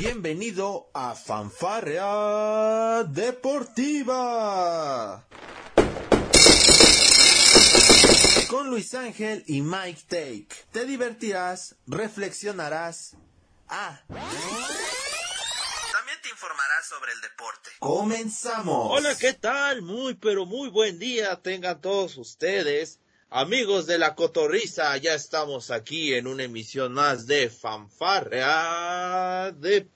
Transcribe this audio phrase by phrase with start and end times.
[0.00, 4.16] Bienvenido a Fanfarrea Deportiva.
[8.48, 10.48] Con Luis Ángel y Mike Take.
[10.72, 13.14] Te divertirás, reflexionarás.
[13.68, 14.00] Ah.
[14.08, 14.32] También
[16.22, 17.68] te informarás sobre el deporte.
[17.78, 18.92] Comenzamos.
[18.92, 19.82] Hola, ¿qué tal?
[19.82, 23.00] Muy, pero muy buen día tengan todos ustedes.
[23.32, 28.62] Amigos de la Cotorriza, ya estamos aquí en una emisión más de Fanfarrea
[29.52, 29.94] Deportiva.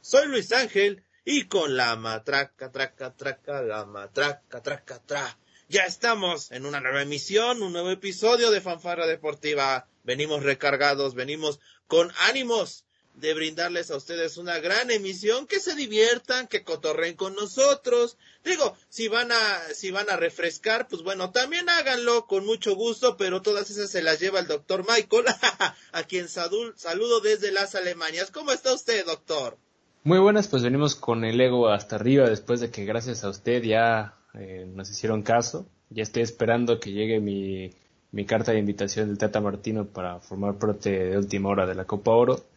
[0.00, 5.36] Soy Luis Ángel y con la matraca, traca, traca, la matraca, traca, tra.
[5.68, 9.88] Ya estamos en una nueva emisión, un nuevo episodio de Fanfarrea Deportiva.
[10.04, 11.58] Venimos recargados, venimos
[11.88, 12.86] con ánimos
[13.22, 18.18] de brindarles a ustedes una gran emisión, que se diviertan, que cotorren con nosotros.
[18.44, 23.16] Digo, si van a, si van a refrescar, pues bueno, también háganlo con mucho gusto,
[23.16, 25.26] pero todas esas se las lleva el doctor Michael,
[25.92, 28.32] a quien saludo desde las Alemanias.
[28.32, 29.56] ¿Cómo está usted, doctor?
[30.02, 33.62] Muy buenas, pues venimos con el ego hasta arriba después de que gracias a usted
[33.62, 35.68] ya eh, nos hicieron caso.
[35.90, 37.72] Ya estoy esperando que llegue mi,
[38.10, 41.84] mi carta de invitación del Tata Martino para formar parte de última hora de la
[41.84, 42.51] Copa Oro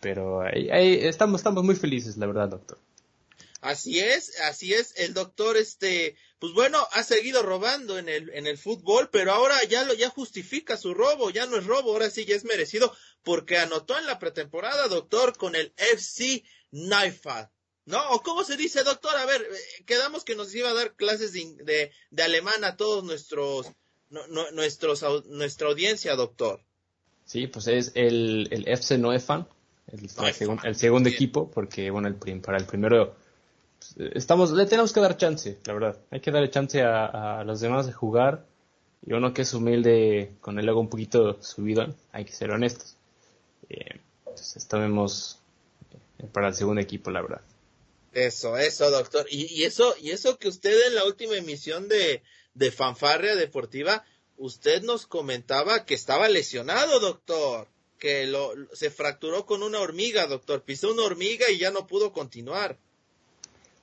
[0.00, 2.78] pero ahí, estamos, estamos muy felices, la verdad, doctor.
[3.60, 4.94] Así es, así es.
[4.96, 9.62] El doctor, este, pues bueno, ha seguido robando en el, en el fútbol, pero ahora
[9.64, 12.94] ya lo, ya justifica su robo, ya no es robo, ahora sí ya es merecido,
[13.22, 17.50] porque anotó en la pretemporada, doctor, con el FC Naifa.
[17.86, 18.10] ¿No?
[18.10, 19.16] ¿O cómo se dice, doctor?
[19.16, 23.02] A ver, eh, quedamos que nos iba a dar clases de, de, alemán a todos
[23.02, 23.66] nuestros,
[24.52, 26.62] nuestros, nuestra audiencia, doctor.
[27.24, 29.48] Sí, pues es el, el FC Neufan,
[29.92, 33.14] el, segundo equipo, porque bueno, el para el primero
[33.78, 35.98] pues, estamos, le tenemos que dar chance, la verdad.
[36.10, 38.46] Hay que darle chance a, los demás de jugar.
[39.04, 42.96] Y uno que es humilde, con el ego un poquito subido, hay que ser honestos.
[43.70, 45.38] Eh, entonces, estamos
[46.18, 47.40] eh, para el segundo equipo, la verdad.
[48.12, 49.26] Eso, eso, doctor.
[49.30, 52.22] Y, y, eso, y eso que usted en la última emisión de,
[52.52, 54.04] de Fanfarria Deportiva,
[54.36, 57.68] usted nos comentaba que estaba lesionado, doctor
[58.00, 60.62] que lo, se fracturó con una hormiga, doctor.
[60.62, 62.76] Pisó una hormiga y ya no pudo continuar.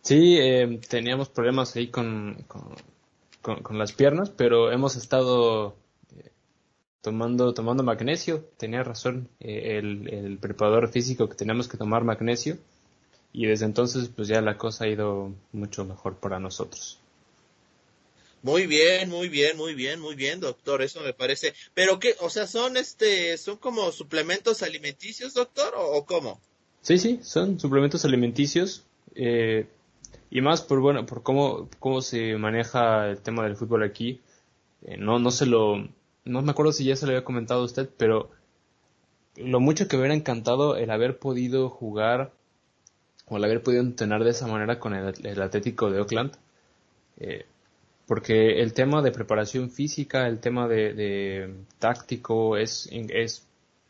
[0.01, 2.45] Sí, eh, teníamos problemas ahí con,
[3.41, 5.75] con, las piernas, pero hemos estado
[6.17, 6.31] eh,
[7.01, 8.43] tomando, tomando magnesio.
[8.57, 12.57] Tenía razón eh, el, el, preparador físico que teníamos que tomar magnesio.
[13.33, 16.99] Y desde entonces, pues ya la cosa ha ido mucho mejor para nosotros.
[18.43, 21.53] Muy bien, muy bien, muy bien, muy bien, doctor, eso me parece.
[21.73, 26.39] Pero qué, o sea, son este, son como suplementos alimenticios, doctor, o, cómo?
[26.81, 28.85] Sí, sí, son suplementos alimenticios.
[29.15, 29.67] Eh,
[30.29, 34.21] y más por bueno, por cómo, cómo se maneja el tema del fútbol aquí.
[34.83, 35.87] Eh, no, no se lo,
[36.23, 38.29] no me acuerdo si ya se lo había comentado a usted, pero
[39.35, 42.31] lo mucho que me hubiera encantado el haber podido jugar
[43.27, 46.37] o el haber podido entrenar de esa manera con el, el Atlético de Oakland.
[47.19, 47.45] Eh,
[48.07, 52.89] porque el tema de preparación física, el tema de, táctico es,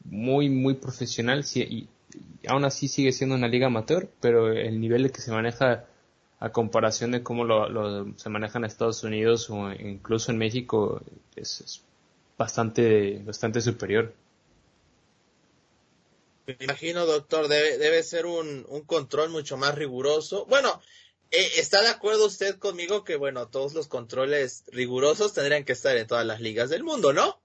[0.04, 1.88] muy, muy profesional y,
[2.48, 5.86] aún así sigue siendo una liga amateur, pero el nivel que se maneja
[6.40, 11.02] a comparación de cómo lo, se maneja en Estados Unidos o incluso en México
[11.36, 11.84] es,
[12.38, 14.14] bastante, bastante superior.
[16.48, 20.46] Me imagino, doctor, debe, debe ser un, un control mucho más riguroso.
[20.46, 20.82] Bueno,
[21.32, 26.08] ¿Está de acuerdo usted conmigo que, bueno, todos los controles rigurosos tendrían que estar en
[26.08, 27.40] todas las ligas del mundo, ¿no?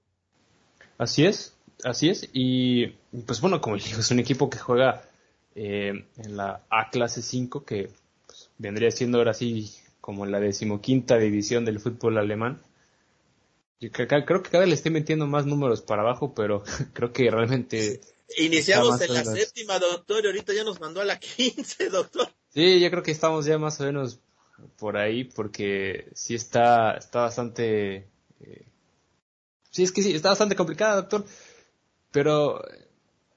[0.98, 2.28] Así es, así es.
[2.32, 2.88] Y,
[3.26, 5.08] pues bueno, como digo, es un equipo que juega
[5.54, 7.90] eh, en la A clase 5, que
[8.26, 12.62] pues, vendría siendo ahora sí como la decimoquinta división del fútbol alemán.
[13.80, 17.30] Yo creo que cada vez le estoy metiendo más números para abajo, pero creo que
[17.30, 18.00] realmente...
[18.38, 22.32] Iniciamos en la séptima, doctor, y ahorita ya nos mandó a la quince, doctor.
[22.54, 24.20] Sí, yo creo que estamos ya más o menos
[24.78, 28.06] por ahí porque sí está, está bastante...
[28.40, 28.66] Eh,
[29.70, 31.24] sí, es que sí, está bastante complicada, doctor.
[32.10, 32.62] Pero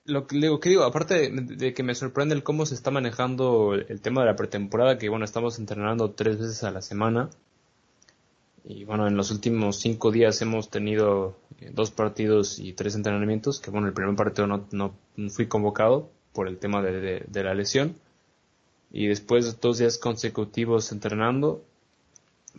[0.03, 3.73] lo que digo, que digo, aparte de, que me sorprende el cómo se está manejando
[3.73, 7.29] el, tema de la pretemporada, que bueno, estamos entrenando tres veces a la semana.
[8.65, 13.61] Y bueno, en los últimos cinco días hemos tenido eh, dos partidos y tres entrenamientos,
[13.61, 14.93] que bueno, el primer partido no, no,
[15.29, 17.95] fui convocado por el tema de la lesión
[18.91, 21.63] y después de dos días consecutivos entrenando,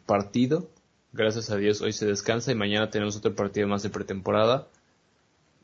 [0.04, 0.68] partido,
[1.12, 4.66] gracias a Dios hoy se descansa y mañana tenemos otro partido más de pretemporada.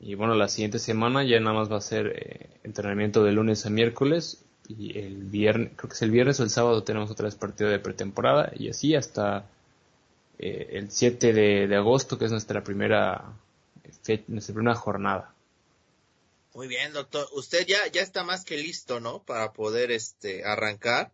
[0.00, 3.66] Y bueno, la siguiente semana ya nada más va a ser eh, entrenamiento de lunes
[3.66, 7.26] a miércoles y el viernes, creo que es el viernes o el sábado tenemos otra
[7.26, 9.46] vez partido de pretemporada y así hasta
[10.38, 13.32] eh, el 7 de, agosto que es nuestra primera,
[14.28, 15.31] nuestra primera jornada.
[16.54, 17.26] Muy bien, doctor.
[17.32, 19.22] Usted ya, ya está más que listo, ¿no?
[19.22, 21.12] Para poder este, arrancar.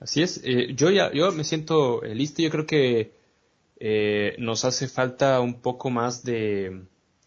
[0.00, 0.40] Así es.
[0.44, 2.40] Eh, yo ya, yo me siento eh, listo.
[2.42, 3.12] Yo creo que
[3.78, 6.84] eh, nos hace falta un poco más de,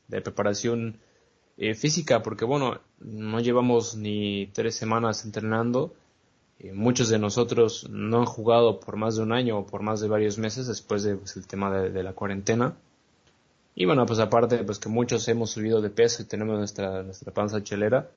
[0.08, 1.00] de preparación
[1.76, 5.96] física, porque bueno, no llevamos ni tres semanas entrenando.
[6.74, 10.08] muchos de nosotros no han jugado por más de un año o por más de
[10.08, 12.78] varios meses después del pues, tema de la cuarentena.
[13.80, 17.32] Y bueno, pues aparte, pues que muchos hemos subido de peso y tenemos nuestra, nuestra
[17.32, 18.10] panza chelera,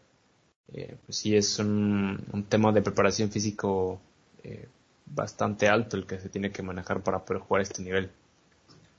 [0.72, 4.00] eh, pues sí es un, tema de preparación físico
[4.42, 4.68] eh,
[5.04, 8.10] bastante alto el que se tiene que manejar para poder jugar este nivel.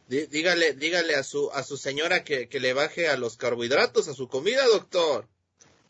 [0.08, 4.14] Dígale, dígale a su, a su señora que, que le baje a los carbohidratos, a
[4.14, 5.26] su comida, doctor.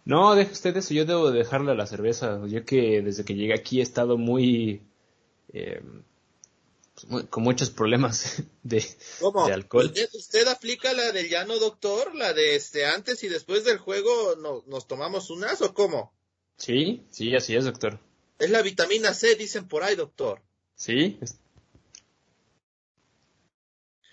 [0.06, 2.40] No, deje usted eso, yo debo dejarle a la cerveza.
[2.48, 4.84] Yo que desde que llegué aquí he estado muy
[5.52, 5.82] eh,
[7.30, 8.84] con muchos problemas de,
[9.52, 9.94] alcohol.
[10.14, 12.16] ¿Usted, aplica la del llano doctor?
[12.16, 16.14] ¿La de este antes y después del juego no, nos tomamos unas o cómo?
[16.58, 18.00] Sí, sí, así es, doctor.
[18.40, 20.42] Es la vitamina C, dicen por ahí, doctor.
[20.76, 21.20] Sí.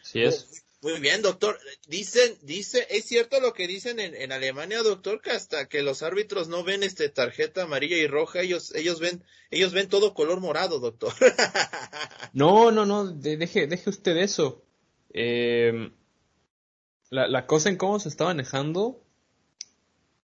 [0.03, 0.65] Sí es.
[0.81, 1.59] Muy bien, doctor.
[1.89, 6.03] Dicen, dice, es cierto lo que dicen en, en, Alemania, doctor, que hasta que los
[6.03, 10.41] árbitros no ven este tarjeta amarilla y roja, ellos, ellos ven, ellos ven todo color
[10.41, 11.13] morado, doctor.
[12.33, 14.63] no, no, no, deje, deje usted eso.
[15.13, 15.91] Eh,
[17.11, 19.03] la, la, cosa en cómo se está manejando,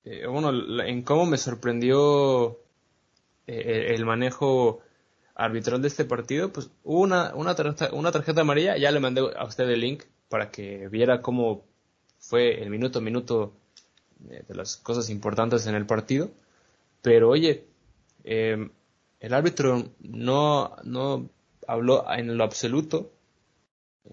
[0.05, 0.53] eh, bueno,
[0.85, 2.61] en cómo me sorprendió
[3.47, 4.83] eh, el manejo
[5.35, 9.45] arbitral de este partido, pues una, una, tarjeta, una tarjeta amarilla, ya le mandé a
[9.45, 11.65] usted el link, para que viera cómo
[12.19, 13.55] fue el minuto a minuto
[14.19, 16.31] de las cosas importantes en el partido.
[17.03, 17.67] Pero oye,
[18.25, 18.71] em,
[19.21, 21.29] el árbitro no, no
[21.67, 23.13] habló en lo absoluto,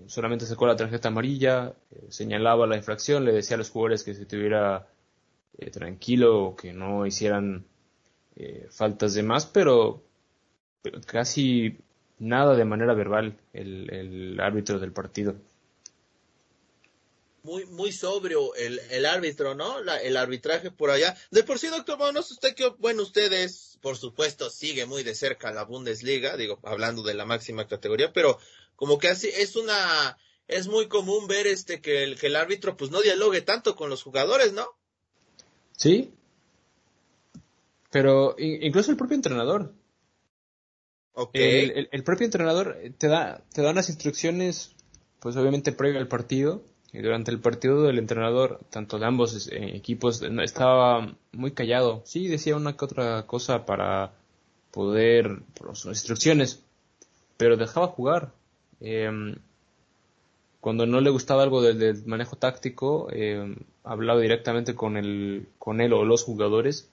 [0.08, 4.14] solamente sacó la tarjeta amarilla, eh, señalaba la infracción, le decía a los jugadores que
[4.14, 4.88] se estuviera
[5.58, 7.66] eh, tranquilo o que no hicieran
[8.36, 10.04] eh, faltas de más, pero,
[11.06, 11.78] casi
[12.20, 15.36] nada de manera verbal el árbitro del partido
[17.44, 19.80] muy, muy sobrio el, el árbitro, ¿no?
[19.80, 21.16] el arbitraje por allá.
[21.32, 25.04] De por sí, doctor, bueno, no sé usted qué, bueno, ustedes, por supuesto, sigue muy
[25.04, 28.38] de cerca la Bundesliga, digo, hablando de la máxima categoría, pero
[28.76, 30.18] como que así es una,
[30.48, 33.90] es muy común ver este que el, que el árbitro pues no dialogue tanto con
[33.90, 34.68] los jugadores, ¿no?
[35.78, 36.14] Sí.
[37.90, 39.74] Pero incluso el propio entrenador.
[41.14, 41.70] Okay.
[41.70, 44.76] El, el, propio entrenador te da, te da unas instrucciones,
[45.20, 50.22] pues obviamente previo al partido, durante el partido del entrenador, tanto de ambos eh, equipos,
[50.22, 52.02] estaba muy callado.
[52.06, 54.12] Sí, decía una que otra cosa para
[54.72, 56.64] poder, por sus instrucciones,
[57.38, 58.34] pero dejaba jugar.
[58.82, 59.36] Em,
[60.60, 65.94] cuando no le gustaba algo del, manejo táctico, eh, hablaba directamente con, el, con él
[65.94, 66.90] o los jugadores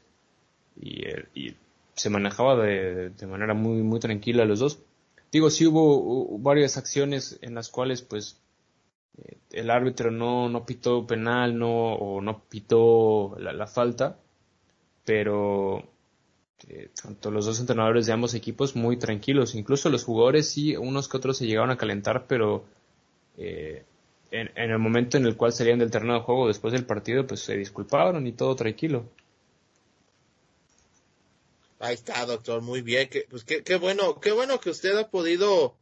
[0.80, 1.04] y,
[1.34, 1.56] y
[1.94, 4.78] se manejaba de, de, manera muy, muy tranquila los dos.
[5.32, 8.40] Digo, sí hubo varias acciones en las cuales pues
[9.50, 14.18] el árbitro no, no pitó penal no, o no pitó la, falta,
[15.04, 15.82] pero
[16.68, 21.08] eh, tanto los dos entrenadores de ambos equipos muy tranquilos, incluso los jugadores sí, unos
[21.08, 22.64] que otros se llegaron a calentar, pero
[23.36, 23.84] eh,
[24.30, 27.40] en, el momento en el cual salían del terreno de juego después del partido, pues
[27.40, 29.06] se disculparon y todo tranquilo.
[31.80, 35.76] Ahí está, doctor, muy bien, que, pues qué bueno, qué bueno que usted ha podido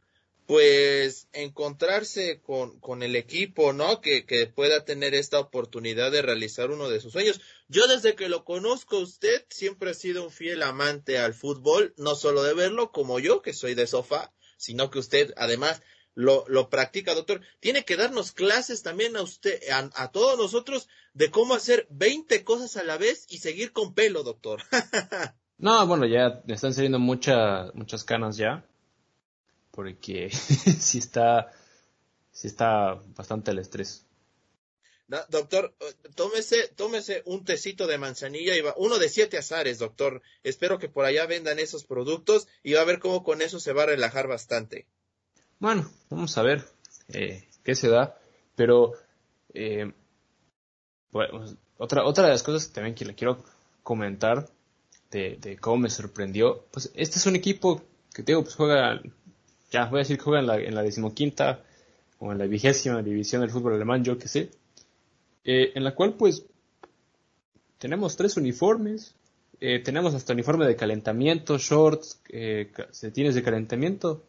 [0.46, 4.00] pues encontrarse con, con el equipo, ¿no?
[4.00, 7.40] Que, que, pueda tener esta oportunidad de realizar uno de sus sueños.
[7.68, 12.14] Yo desde que lo conozco usted siempre ha sido un fiel amante al fútbol, no
[12.14, 15.82] solo de verlo como yo, que soy de sofá, sino que usted además
[16.14, 17.40] lo, lo practica, doctor.
[17.58, 22.76] Tiene que darnos clases también a usted, a, todos nosotros, de cómo hacer 20 cosas
[22.76, 24.62] a la vez y seguir con pelo, doctor.
[25.58, 28.64] no, bueno, ya están saliendo muchas muchas canas ya
[29.76, 30.30] porque
[30.80, 31.52] sí está,
[32.32, 34.04] sí está bastante el estrés.
[35.28, 35.76] doctor,
[36.16, 40.22] tómese, tómese un tecito de manzanilla y va, uno de siete azares, doctor.
[40.42, 43.74] Espero que por allá vendan esos productos y va a ver cómo con eso se
[43.74, 44.86] va a relajar bastante.
[45.58, 46.64] Bueno, vamos a ver
[47.08, 48.18] eh, qué se da,
[48.56, 48.94] pero
[49.52, 49.92] eh,
[51.12, 51.44] bueno,
[51.76, 53.44] otra, otra de las cosas también que le quiero
[53.82, 54.48] comentar
[55.10, 59.00] de, de, cómo me sorprendió, pues este es un equipo que tengo, pues juega
[59.70, 61.60] ya voy a decir que juega en la, en la decimoquinta
[62.18, 64.50] o en la vigésima división del fútbol alemán, yo que sé,
[65.44, 66.44] eh, en la cual pues
[67.78, 69.14] tenemos tres uniformes,
[69.60, 74.22] eh, tenemos hasta uniforme de calentamiento, shorts, eh, setines de calentamiento,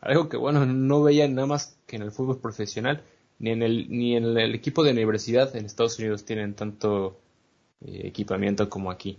[0.00, 3.02] algo que bueno, no veía nada más que en el fútbol profesional.
[3.38, 7.18] ni en el, ni en el equipo de universidad en Estados Unidos tienen tanto
[7.80, 9.18] eh, equipamiento como aquí.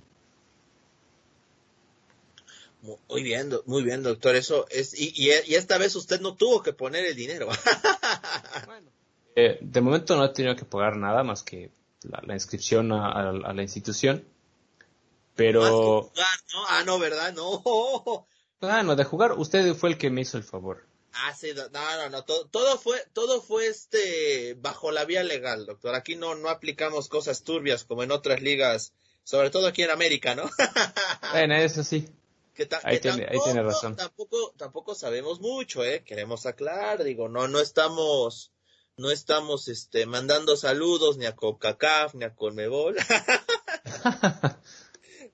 [3.10, 4.36] Muy bien, muy bien, doctor.
[4.36, 7.48] Eso es y, y, esta vez usted no tuvo que poner el dinero.
[8.66, 8.92] bueno,
[9.36, 11.72] eh, de momento no he tenido que pagar nada más que
[12.04, 14.24] la, inscripción a, la institución.
[15.36, 16.12] Pero.
[16.16, 16.66] ¿no?
[16.68, 17.34] Ah, no, ¿verdad?
[17.34, 18.28] No.
[18.62, 20.88] Ah, no, de jugar, usted fue el que me hizo el favor.
[21.14, 25.66] Ah, sí, no, no, no, todo, todo, fue, todo fue este, bajo la vía legal,
[25.66, 25.94] doctor.
[25.94, 30.34] Aquí no, no aplicamos cosas turbias como en otras ligas, sobre todo aquí en América,
[30.36, 30.50] ¿no?
[31.32, 32.08] bueno, eso sí.
[32.84, 33.96] Ahí, tiene, ahí tiene razón.
[33.96, 38.52] Tampoco, tampoco sabemos mucho, eh, queremos aclarar, digo, no, no estamos,
[38.98, 42.96] no estamos, este, mandando saludos ni a Coca-Caf, ni a Colmebol.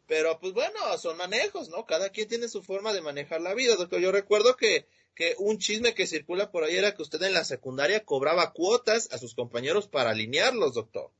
[0.07, 1.85] Pero pues bueno, son manejos, ¿no?
[1.85, 4.01] Cada quien tiene su forma de manejar la vida, doctor.
[4.01, 4.85] Yo recuerdo que
[5.15, 9.11] que un chisme que circula por ahí era que usted en la secundaria cobraba cuotas
[9.11, 11.11] a sus compañeros para alinearlos, doctor.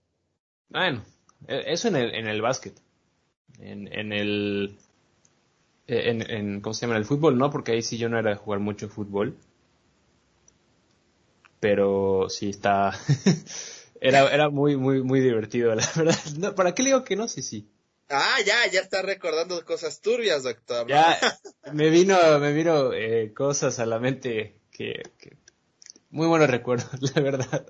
[0.69, 1.03] Bueno,
[1.47, 2.73] e, eso en el, en el básquet.
[3.59, 4.77] En, en el.
[5.91, 6.95] En, en, ¿Cómo se llama?
[6.95, 9.37] En el fútbol no, porque ahí sí yo no era de jugar mucho fútbol.
[11.59, 12.97] Pero sí está.
[14.01, 16.55] era, era muy, muy, muy divertido, la verdad.
[16.55, 17.27] ¿Para qué le digo que no?
[17.27, 17.67] Sí, sí.
[18.09, 20.87] Ah, ya, ya está recordando cosas turbias, doctor.
[20.87, 21.17] Ya,
[21.71, 25.01] me vino, me vino eh, cosas a la mente que,
[26.09, 27.67] muy buenos recuerdos, la verdad.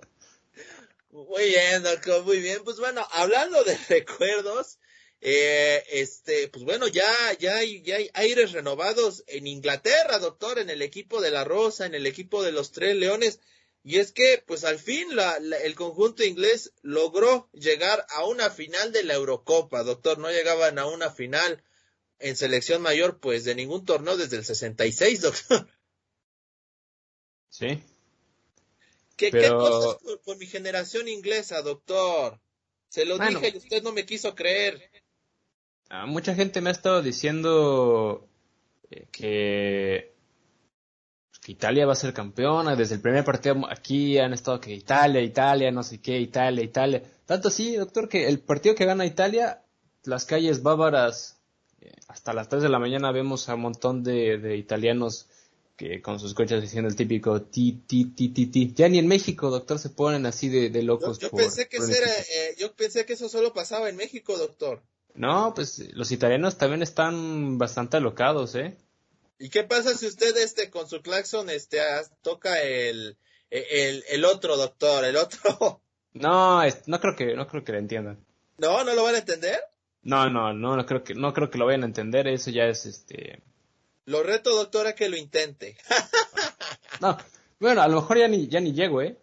[1.12, 2.64] Muy bien, doctor, muy bien.
[2.64, 4.80] Pues bueno, hablando de recuerdos,
[5.24, 10.72] eh, este, pues bueno, ya, ya hay, ya hay aires renovados en Inglaterra, doctor, en
[10.72, 13.40] el equipo de la Rosa, en el equipo de los Tres Leones.
[13.84, 18.92] Y es que, pues al fin la, el conjunto inglés logró llegar a una final
[18.92, 20.18] de la Eurocopa, doctor.
[20.18, 21.64] No llegaban a una final
[22.20, 25.68] en selección mayor, pues de ningún torneo desde el 66, doctor.
[27.50, 27.84] Sí.
[29.18, 32.40] ¿Qué, ¿qué cosas con, mi generación inglesa, doctor?
[32.90, 34.90] Se lo dije y usted no me quiso creer.
[36.08, 38.28] Mucha gente me ha estado diciendo
[38.90, 40.12] eh, que
[41.42, 42.76] que Italia va a ser campeona.
[42.76, 47.04] Desde el primer partido aquí han estado que Italia, Italia, no sé qué, Italia, Italia.
[47.26, 49.64] Tanto así, doctor, que el partido que gana Italia,
[50.04, 51.40] las calles bávaras,
[51.82, 55.28] eh, hasta las 3 de la mañana vemos a un montón de, italianos
[55.76, 58.72] que con sus coches diciendo el típico ti, ti, ti, ti, ti.
[58.76, 61.18] Ya ni en México, doctor, se ponen así de, locos.
[61.18, 64.84] Yo, pensé que eh, yo pensé que eso solo pasaba en México, doctor.
[65.14, 68.78] No, pues los italianos también están bastante alocados, ¿eh?
[69.40, 71.80] ¿Y qué pasa si usted este con su claxon este
[72.22, 73.18] toca el,
[73.50, 75.82] el, el otro doctor, el otro?
[76.14, 78.26] No, no creo que no creo que lo entiendan.
[78.58, 79.62] No, no lo van a entender.
[80.04, 82.28] No, no, no, no creo que no creo que lo vayan a entender.
[82.28, 83.42] Eso ya es este.
[84.06, 85.78] Lo reto, doctor, a que lo intente.
[87.00, 87.18] no,
[87.62, 89.18] bueno, a lo mejor ya ni ya ni llego, ¿eh?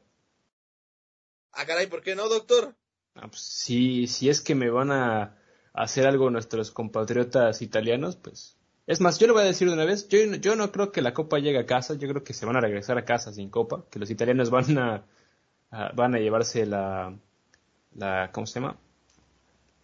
[1.53, 2.75] Ah, caray, ¿por qué no, doctor?
[3.15, 5.38] Ah, pues, si si es que me van a
[5.83, 8.57] hacer algo nuestros compatriotas italianos, pues
[8.87, 11.03] es más, yo le voy a decir de una vez, yo, yo no creo que
[11.03, 13.51] la Copa llegue a casa, yo creo que se van a regresar a casa sin
[13.51, 15.05] Copa, que los italianos van a,
[15.95, 17.15] van a llevarse la,
[17.95, 18.79] la, ¿cómo se llama?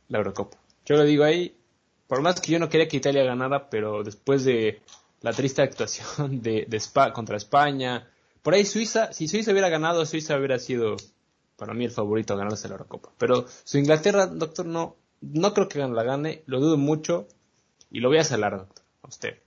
[0.08, 0.58] La Eurocopa.
[0.86, 1.54] Yo lo digo ahí,
[2.06, 4.80] por más que yo no quería que Italia ganara, pero después de
[5.20, 8.08] la triste actuación de, de Spa, contra España,
[8.42, 10.96] por ahí Suiza, si Suiza hubiera ganado, Suiza hubiera sido
[11.56, 13.10] para mí el favorito a ganarse la Eurocopa.
[13.18, 14.96] Pero su Inglaterra, doctor, no,
[15.32, 17.28] no creo que la gane, lo dudo mucho
[17.90, 19.38] y lo voy a salar, doctor usted.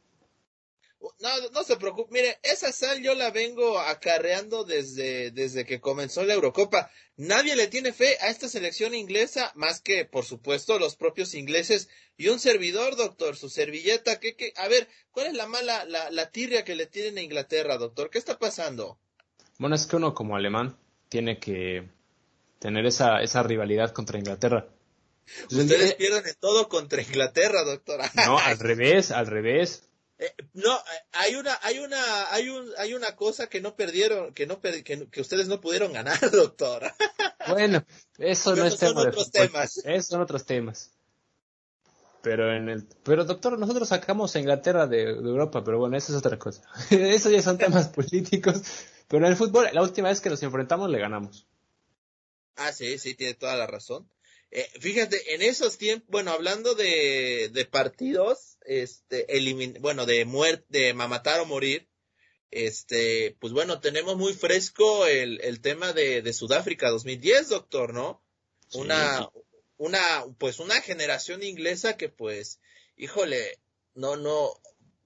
[1.19, 2.11] No, no se preocupe.
[2.11, 6.91] Mire, esa sal yo la vengo acarreando desde, desde que comenzó la Eurocopa.
[7.15, 11.87] Nadie le tiene fe a esta selección inglesa más que, por supuesto, los propios ingleses
[12.17, 14.19] y un servidor, doctor, su servilleta.
[14.19, 14.53] ¿qué, qué?
[14.57, 18.09] A ver, ¿cuál es la mala, la, la tirria que le tienen a Inglaterra, doctor?
[18.09, 18.99] ¿Qué está pasando?
[19.59, 20.77] Bueno, es que uno como alemán
[21.09, 21.89] tiene que
[22.59, 24.67] tener esa, esa rivalidad contra Inglaterra.
[25.51, 28.09] Ustedes pierden en todo contra Inglaterra, doctora.
[28.25, 29.83] No, al revés, al revés.
[30.19, 30.77] Eh, no,
[31.11, 35.21] hay una, hay una, hay un, hay una cosa que no perdieron, que no que,
[35.21, 36.95] ustedes no pudieron ganar, doctora.
[37.47, 37.85] Bueno,
[38.17, 38.93] eso no es tema.
[38.93, 39.77] Son otros temas.
[39.77, 40.91] Esos son otros temas.
[42.23, 46.17] Pero en el, pero doctor, nosotros sacamos a Inglaterra de, Europa, pero bueno, eso es
[46.17, 46.63] otra cosa.
[46.89, 48.61] eso ya son temas políticos.
[49.07, 51.47] Pero en el fútbol, la última vez que nos enfrentamos le ganamos.
[52.55, 54.09] Ah, sí, sí, tiene toda la razón.
[54.51, 59.27] Eh, fíjate, en esos tiempos, bueno, hablando de, de partidos, este,
[59.79, 61.89] bueno, de muerte, de matar o morir,
[62.49, 68.23] este, pues bueno, tenemos muy fresco el, el tema de, de Sudáfrica 2010, doctor, ¿no?
[68.73, 69.29] Una,
[69.77, 72.59] una, pues una generación inglesa que pues,
[72.95, 73.59] híjole,
[73.95, 74.53] no, no,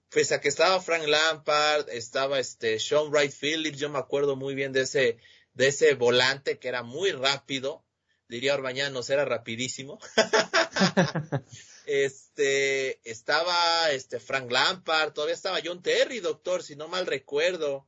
[0.08, 4.54] pese a que estaba Frank Lampard, estaba este Sean Wright Phillips, yo me acuerdo muy
[4.54, 5.18] bien de ese,
[5.54, 7.84] de ese volante que era muy rápido,
[8.32, 9.98] diría Orbañanos, era rapidísimo.
[11.86, 17.86] este, estaba este Frank Lampard, todavía estaba John Terry, doctor, si no mal recuerdo.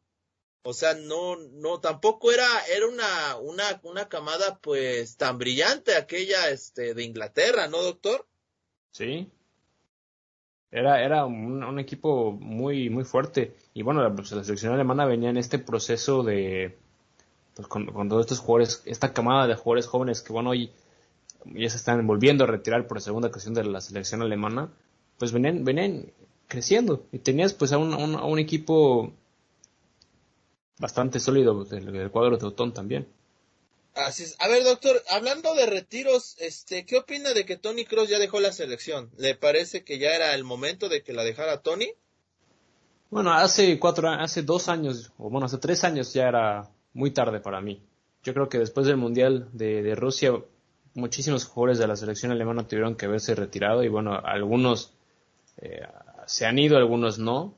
[0.63, 6.51] O sea, no, no, tampoco era, era una, una, una camada pues tan brillante aquella,
[6.51, 8.27] este, de Inglaterra, ¿no, doctor?
[8.91, 9.31] Sí.
[10.71, 13.57] Era, era un, equipo muy, muy fuerte.
[13.75, 16.79] Y bueno, la, pues, la, selección alemana venía en este proceso de,
[17.55, 20.71] pues con, todos estos jugadores, esta camada de jugadores jóvenes que bueno, hoy
[21.45, 24.71] ya se están volviendo a retirar por segunda ocasión de la selección alemana,
[25.19, 26.13] pues venían, venían
[26.49, 27.07] creciendo.
[27.13, 29.13] Y tenías pues a un, a un equipo
[30.79, 33.07] bastante sólido del, cuadro de Otón también.
[33.95, 34.37] Así es.
[34.41, 38.41] A ver, doctor, hablando de retiros, este, ¿qué opina de que Tony Cross ya dejó
[38.41, 39.11] la selección?
[39.17, 41.93] ¿Le parece que ya era el momento de que la dejara Tony?
[43.11, 47.41] Bueno, hace cuatro, hace dos años, o bueno, hace tres años ya era muy tarde
[47.41, 47.83] para mí.
[48.23, 50.33] Yo creo que después del Mundial de, Rusia,
[50.95, 54.95] muchísimos jugadores de la selección alemana tuvieron que haberse retirado y bueno, algunos
[55.59, 55.87] eh,
[56.27, 57.55] se han ido, algunos no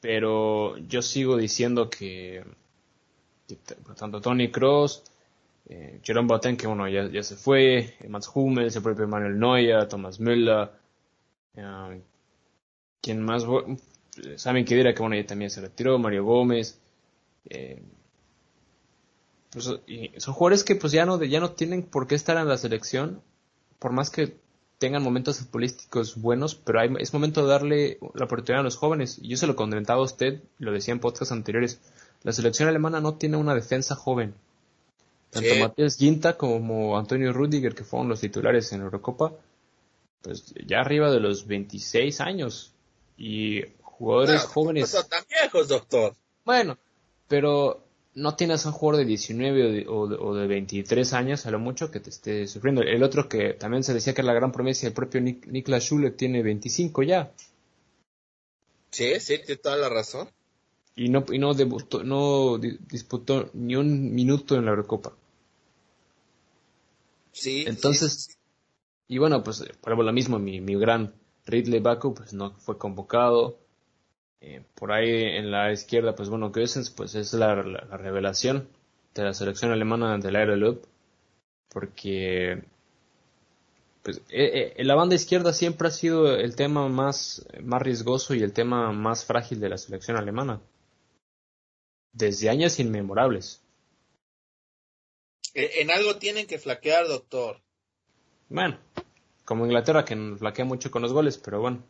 [0.00, 2.44] pero yo sigo diciendo que,
[3.96, 5.02] tanto Tony Cross,
[5.68, 9.88] eh, Jerome Boateng, que bueno, ya, ya se fue, Mats Hummels, el propio Manuel Neuer,
[9.88, 10.70] Thomas Müller,
[11.56, 12.00] eh,
[13.00, 13.44] quien más,
[14.36, 16.80] saben que dirá que bueno, ya también se retiró, Mario Gómez,
[17.48, 17.82] eh,
[19.50, 22.58] pues, son jugadores que pues ya no, ya no tienen por qué estar en la
[22.58, 23.22] selección,
[23.78, 24.36] por más que
[24.78, 29.18] tengan momentos futbolísticos buenos, pero es momento de darle la oportunidad a los jóvenes.
[29.20, 31.80] Y yo se lo comentaba a usted, lo decía en podcasts anteriores,
[32.22, 34.34] la selección alemana no tiene una defensa joven.
[35.30, 39.32] Tanto Matías Ginta como Antonio Rudiger, que fueron los titulares en Eurocopa,
[40.22, 42.72] pues ya arriba de los 26 años.
[43.16, 44.82] Y jugadores jóvenes.
[44.94, 46.14] No son tan viejos, doctor.
[46.44, 46.78] Bueno,
[47.28, 52.00] pero no tienes un jugador de 19 o de, 23 años, a lo mucho, que
[52.00, 52.82] te esté sufriendo.
[52.82, 56.10] El otro que también se decía que era la gran promesa, el propio Niklas Schule,
[56.10, 57.32] tiene 25 ya.
[58.90, 60.28] Sí, sí, tiene toda la razón.
[60.96, 65.12] Y no, y no, debutó, no disputó ni un minuto en la Eurocopa.
[67.30, 67.64] Sí.
[67.68, 68.36] Entonces,
[69.06, 71.14] y bueno, pues por lo mismo, mi, mi gran
[71.46, 73.58] Ridley Baku, pues no fue convocado.
[74.40, 78.68] Eh, por ahí en la izquierda, pues bueno, Goessens pues es la, revelación
[79.14, 80.84] de la selección alemana del Aeroloop,
[81.68, 82.62] porque
[84.02, 88.42] pues eh, eh, la banda izquierda siempre ha sido el tema más, más riesgoso y
[88.42, 90.60] el tema más frágil de la selección alemana.
[92.12, 93.60] Desde años inmemorables.
[95.54, 97.60] En algo tienen que flaquear, doctor.
[98.48, 98.78] Bueno,
[99.44, 101.82] como Inglaterra que flaquea mucho con los goles, pero bueno.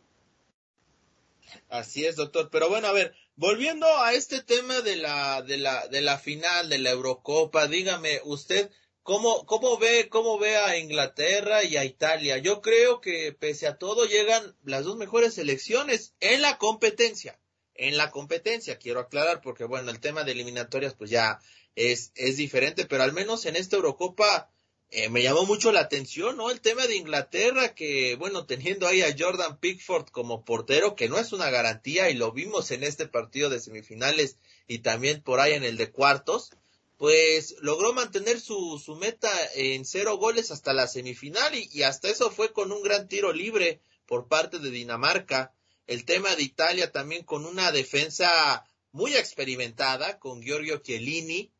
[1.69, 2.49] Así es, doctor.
[2.51, 6.69] Pero bueno, a ver, volviendo a este tema de la, de la, de la final
[6.69, 8.69] de la Eurocopa, dígame usted,
[9.03, 12.37] ¿cómo, cómo ve, cómo ve a Inglaterra y a Italia?
[12.37, 17.39] Yo creo que pese a todo llegan las dos mejores selecciones en la competencia.
[17.75, 21.39] En la competencia, quiero aclarar, porque bueno, el tema de eliminatorias pues ya
[21.75, 24.51] es, es diferente, pero al menos en esta Eurocopa,
[24.91, 26.49] eh, me llamó mucho la atención, ¿no?
[26.49, 31.19] El tema de Inglaterra, que, bueno, teniendo ahí a Jordan Pickford como portero, que no
[31.19, 35.53] es una garantía, y lo vimos en este partido de semifinales y también por ahí
[35.53, 36.51] en el de cuartos,
[36.97, 42.31] pues logró mantener su, su meta en cero goles hasta la semifinal y, hasta eso
[42.31, 45.53] fue con un gran tiro libre por parte de Dinamarca.
[45.85, 51.51] El tema de Italia también con una defensa muy experimentada, con Giorgio Chiellini,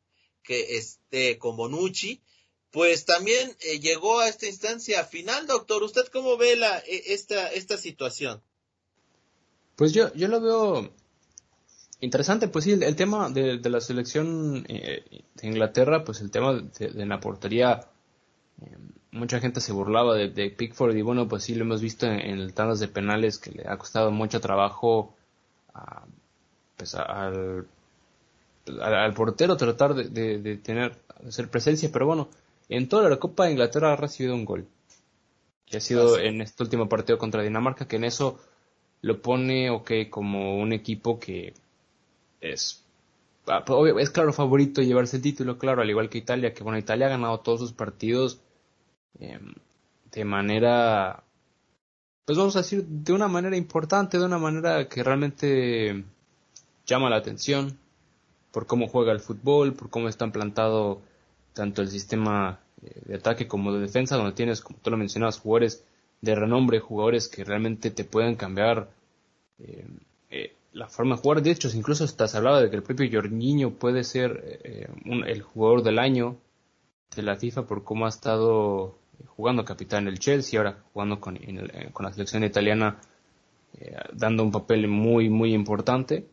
[0.44, 2.22] que este, con Bonucci,
[2.72, 5.84] pues también eh, llegó a esta instancia final, doctor.
[5.84, 8.42] ¿Usted cómo ve la, e, esta, esta situación?
[9.76, 10.92] Pues yo, yo lo veo
[12.02, 17.06] interesante, pues sí, el, tema de, la selección eh, de Inglaterra, pues el tema de,
[17.06, 17.88] la portería,
[18.62, 18.78] eh,
[19.12, 22.54] mucha gente se burlaba de, Pickford y bueno, pues sí lo hemos visto en, el
[22.54, 25.16] tandas de penales que le ha costado mucho trabajo
[25.74, 26.06] a,
[26.78, 27.68] pues al,
[28.82, 32.30] al, portero tratar de, tener, hacer presencia, pero bueno,
[32.70, 34.68] en toda la Copa de Inglaterra ha recibido un gol.
[35.66, 38.40] Que ha sido ah, en este último partido contra Dinamarca, que en eso
[39.02, 41.54] lo pone, ok, como un equipo que
[42.42, 42.84] es,
[43.48, 43.64] ah,
[44.00, 47.10] es claro favorito llevarse el título, claro, al igual que Italia, que bueno, Italia ha
[47.10, 48.40] ganado todos sus partidos
[49.20, 49.54] em,
[50.12, 51.24] de manera,
[52.26, 56.04] pues vamos a decir, de una manera importante, de una manera que realmente
[56.86, 57.78] llama la atención
[58.52, 61.02] por cómo juega el fútbol, por cómo está implantado
[61.54, 65.40] tanto el sistema eh, de ataque como de defensa, donde tienes, como tú lo mencionabas,
[65.40, 65.84] jugadores
[66.22, 68.90] de renombre, jugadores que realmente te pueden cambiar
[69.60, 69.86] eh,
[70.30, 71.42] eh, la forma de jugar.
[71.42, 74.88] De hecho, incluso hasta se hablaba de que el propio Jorginho puede ser eh,
[75.28, 76.38] el jugador del año
[77.16, 78.96] de la FIFA por cómo ha estado
[79.28, 81.38] jugando capitán del Chelsea, ahora jugando con,
[81.92, 83.00] con la selección italiana,
[84.14, 86.26] dando un papel muy, muy importante.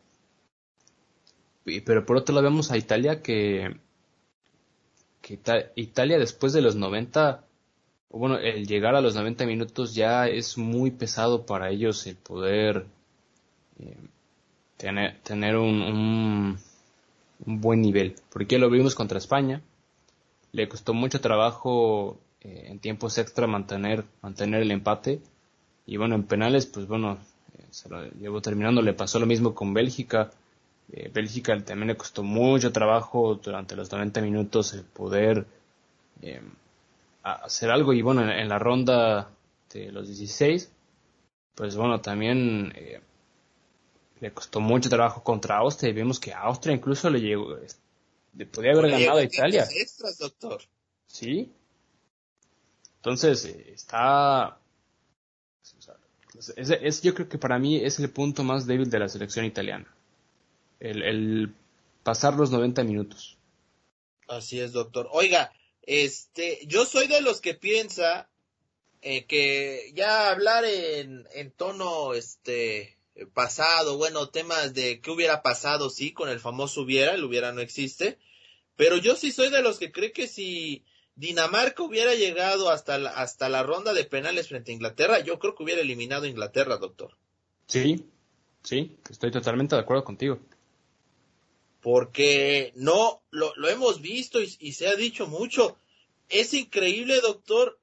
[1.85, 3.77] pero por otro lado vemos a Italia que,
[5.27, 5.41] que
[5.75, 7.43] Italia después de los 90,
[8.11, 12.87] bueno, el llegar a los 90 minutos ya es muy pesado para ellos el poder
[13.81, 13.97] eh,
[14.77, 15.83] tener, tener un,
[17.45, 18.15] un, buen nivel.
[18.31, 19.63] Porque lo vimos contra España,
[20.53, 25.21] le costó mucho trabajo eh, en tiempos extra mantener, mantener el empate.
[25.87, 27.19] Y bueno, en penales, pues bueno,
[27.59, 28.81] eh, se lo llevó terminando.
[28.81, 30.31] Le pasó lo mismo con Bélgica.
[30.93, 35.47] Eh, Bélgica también le costó mucho trabajo durante los 90 minutos el poder
[37.23, 37.93] hacer algo.
[37.93, 39.31] Y bueno, en, la ronda
[39.73, 40.71] de los 16,
[41.55, 42.73] pues bueno, también
[44.21, 45.91] le costó mucho trabajo contra Austria.
[45.91, 47.57] Y vimos que Austria incluso le llegó,
[48.37, 49.67] le podía haber ganado a Italia.
[49.71, 50.63] Extras, doctor.
[51.07, 51.53] Sí,
[53.07, 54.59] entonces, eh, está...
[56.57, 59.87] Es, yo creo que para mí es el punto más débil de la selección italiana.
[60.81, 61.55] El,
[62.03, 63.39] pasar los 90 minutos.
[64.29, 65.09] Así es, doctor.
[65.13, 68.29] Oiga, este, yo soy de los que piensa
[69.03, 72.97] eh, que ya hablar en, en tono, este,
[73.33, 77.61] pasado, bueno, temas de qué hubiera pasado, sí, con el famoso hubiera, el hubiera no
[77.61, 78.19] existe,
[78.77, 80.85] pero yo sí soy de los que cree que si
[81.15, 85.55] Dinamarca hubiera llegado hasta la, hasta la ronda de penales frente a Inglaterra, yo creo
[85.55, 87.17] que hubiera eliminado a Inglaterra, doctor.
[87.67, 88.07] Sí,
[88.63, 90.39] sí, estoy totalmente de acuerdo contigo.
[91.87, 95.79] Porque no, lo, lo hemos visto y, se ha dicho mucho.
[96.29, 97.79] Es increíble, doctor,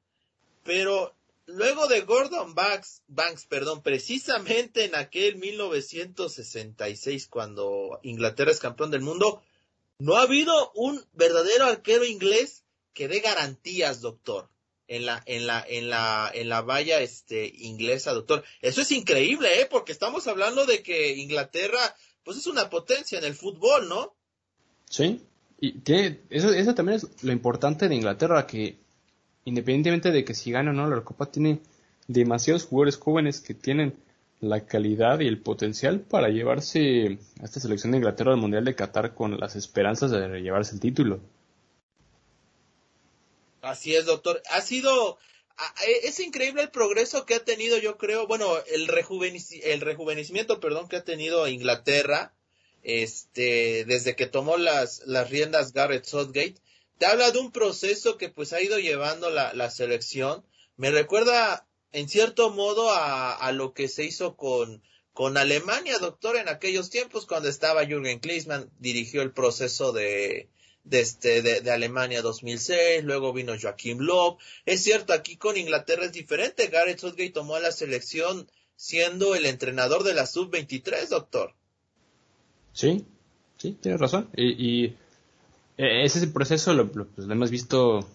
[0.66, 8.92] pero luego de Gordon Banks, Banks, perdón, precisamente en aquel 1966, cuando Inglaterra es campeón
[8.92, 9.42] del mundo,
[10.00, 14.50] no ha habido un verdadero arquero inglés que dé garantías, doctor,
[14.90, 18.44] en la, en la, en la, en la valla este, inglesa, doctor.
[18.60, 19.66] Eso es increíble, ¿eh?
[19.66, 24.14] Porque estamos hablando de que Inglaterra, pues es una potencia en el fútbol, ¿no?
[24.90, 25.22] Sí,
[25.60, 28.78] y tiene, eso, eso también es lo importante de Inglaterra, que
[29.46, 31.60] independientemente de que si gana o no la Copa, tiene
[32.08, 33.96] demasiados jugadores jóvenes que tienen
[34.42, 38.76] la calidad y el potencial para llevarse a esta selección de Inglaterra al Mundial de
[38.76, 41.22] Qatar con las esperanzas de llevarse el título.
[43.62, 44.42] Así es, doctor.
[44.52, 45.18] Ha sido,
[46.04, 48.90] es increíble el progreso que ha tenido, yo creo, bueno, el,
[49.64, 52.34] el rejuvenecimiento, perdón, que ha tenido Inglaterra,
[52.84, 56.56] este, desde que tomó las, las riendas Garrett Southgate.
[56.98, 60.46] Te habla de un proceso que pues ha ido llevando la, la selección.
[60.76, 66.36] Me recuerda, en cierto modo, a, a lo que se hizo con, con Alemania, doctor,
[66.38, 70.50] en aquellos tiempos cuando estaba Jürgen Klinsmann, dirigió el proceso de,
[70.84, 74.38] de, este, de, Alemania 2006, luego vino Joaquim Löw.
[74.66, 76.68] Es cierto, aquí con Inglaterra es diferente.
[76.68, 81.54] Gareth Southgate tomó a la selección siendo el entrenador de la sub-23, doctor.
[82.74, 83.06] Sí,
[83.58, 84.30] sí, tienes razón.
[84.36, 84.86] Y,
[85.78, 88.08] e, ese proceso lo, pues, lo, hemos visto,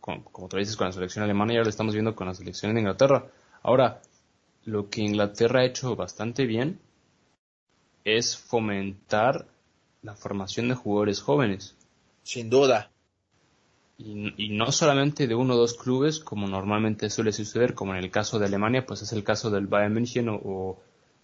[0.00, 2.74] como tú dices, con la selección alemana y ahora lo estamos viendo con la selección
[2.74, 3.26] de Inglaterra.
[3.62, 4.02] Ahora,
[4.64, 6.78] lo que Inglaterra ha hecho bastante bien
[8.04, 9.46] es fomentar
[10.02, 11.74] la formación de jugadores jóvenes.
[12.22, 12.90] Sin duda.
[13.98, 18.10] Y, no solamente de uno o dos clubes, como normalmente suele suceder, como en el
[18.10, 20.78] caso de Alemania, pues es el caso del Bayern München o,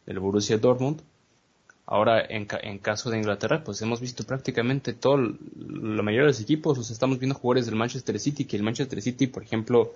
[0.05, 1.01] del Borussia Dortmund.
[1.87, 6.41] Ahora, en, en, caso de Inglaterra, pues hemos visto prácticamente todo, la mayoría de los
[6.41, 9.95] equipos, los estamos viendo jugadores del Manchester City, que el Manchester City, por ejemplo,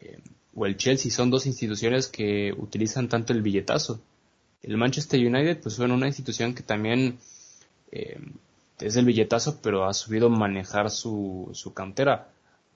[0.00, 0.18] eh,
[0.54, 4.00] o el Chelsea son dos instituciones que utilizan tanto el billetazo.
[4.62, 7.18] El Manchester United, pues son una institución que también
[7.92, 8.20] eh,
[8.78, 12.28] es el billetazo, pero ha subido a manejar su, su cantera.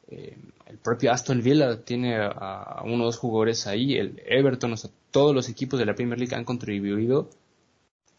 [0.08, 4.74] Eh, el propio Aston Villa tiene a, uno o dos jugadores ahí, el Everton,
[5.10, 7.30] todos los equipos de la Premier League han contribuido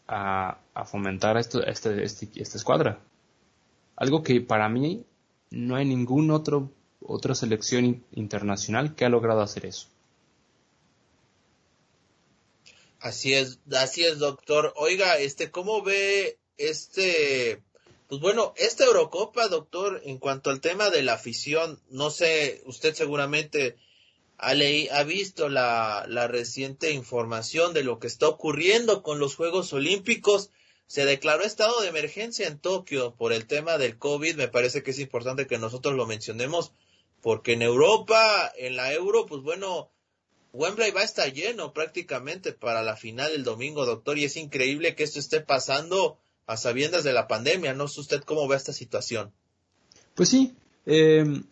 [0.08, 2.98] a, fomentar esto, este, este, esta escuadra.
[3.96, 5.04] Algo que para mí
[5.50, 9.88] no hay ningún otro otra selección internacional que ha logrado hacer eso.
[13.00, 14.72] Así es, así es, doctor.
[14.76, 17.62] Oiga, este, ¿cómo ve este,
[18.08, 22.94] pues bueno, esta Eurocopa, doctor, en cuanto al tema de la afición, no sé, usted
[22.94, 23.76] seguramente
[24.38, 29.34] ha, leí, ha visto la, la reciente información de lo que está ocurriendo con los
[29.34, 30.50] Juegos Olímpicos.
[30.86, 34.36] Se declaró estado de emergencia en Tokio por el tema del COVID.
[34.36, 36.72] Me parece que es importante que nosotros lo mencionemos
[37.22, 39.90] porque en Europa, en la Euro, pues bueno,
[40.52, 44.94] Wembley va a estar lleno prácticamente para la final del domingo, doctor, y es increíble
[44.94, 47.74] que esto esté pasando a sabiendas de la pandemia.
[47.74, 49.32] No sé usted cómo ve esta situación.
[50.14, 50.56] Pues sí,
[50.86, 51.42] eh,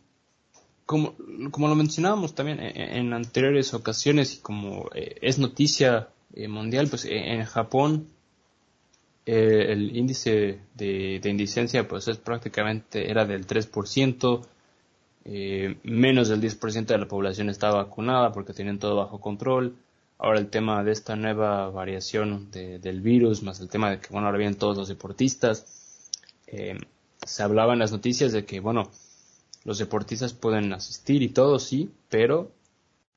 [0.87, 1.15] como,
[1.51, 7.05] como lo mencionábamos también en, anteriores ocasiones y como eh, es noticia eh, mundial, pues
[7.05, 8.09] en Japón
[9.27, 14.47] el índice de, de, indicencia pues es prácticamente era del 3%,
[15.83, 19.77] menos del 10% de la población está vacunada porque tienen todo bajo control.
[20.19, 24.27] Ahora el tema de esta nueva variación del virus, más el tema de que, bueno,
[24.27, 26.11] ahora vienen todos los deportistas,
[26.47, 28.91] se hablaba en las noticias de que, bueno,
[29.65, 32.53] los deportistas pueden asistir y todo, sí, pero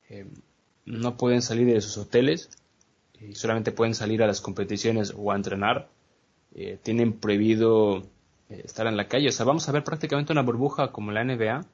[0.09, 0.25] eh,
[0.85, 2.49] no pueden salir de sus hoteles
[3.19, 5.89] y solamente pueden salir a las competiciones o a entrenar.
[6.55, 7.97] Eh, tienen prohibido
[8.49, 9.27] eh, estar en la calle.
[9.27, 11.65] O sea, vamos a ver prácticamente una burbuja como la NBA,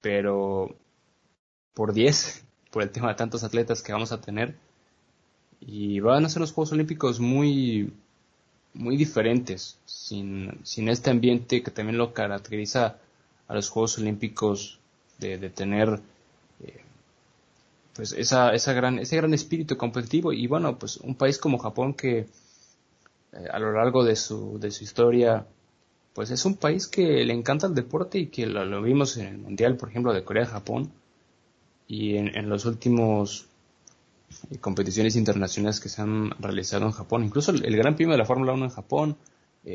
[0.00, 0.74] pero
[1.72, 4.56] por 10, por el tema de tantos atletas que vamos a tener.
[5.60, 7.92] Y van a ser los Juegos Olímpicos muy,
[8.74, 12.98] muy diferentes, sin, sin este ambiente que también lo caracteriza
[13.46, 14.80] a los Juegos Olímpicos
[15.20, 16.00] de, tener
[16.60, 16.80] eh,
[17.94, 21.94] pues esa, esa gran, ese gran espíritu competitivo y bueno, pues un país como Japón
[21.94, 22.26] que eh,
[23.52, 25.46] a lo largo de su, de su historia
[26.12, 29.38] pues es un país que le encanta el deporte y que lo, vimos en el
[29.38, 30.92] Mundial, por ejemplo, de Corea-Japón
[31.86, 33.46] y en, los últimos
[34.50, 38.26] eh, competiciones internacionales que se han realizado en Japón, incluso el, Gran Premio de la
[38.26, 39.16] Fórmula 1 en Japón,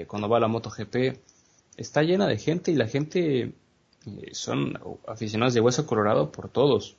[0.07, 1.17] cuando va la MotoGP,
[1.79, 3.53] está llena de gente y la gente
[4.05, 6.95] eh, son aficionados de hueso colorado por todos.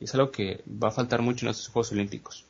[0.00, 2.44] Y es algo que va a faltar mucho en estos Juegos Olímpicos.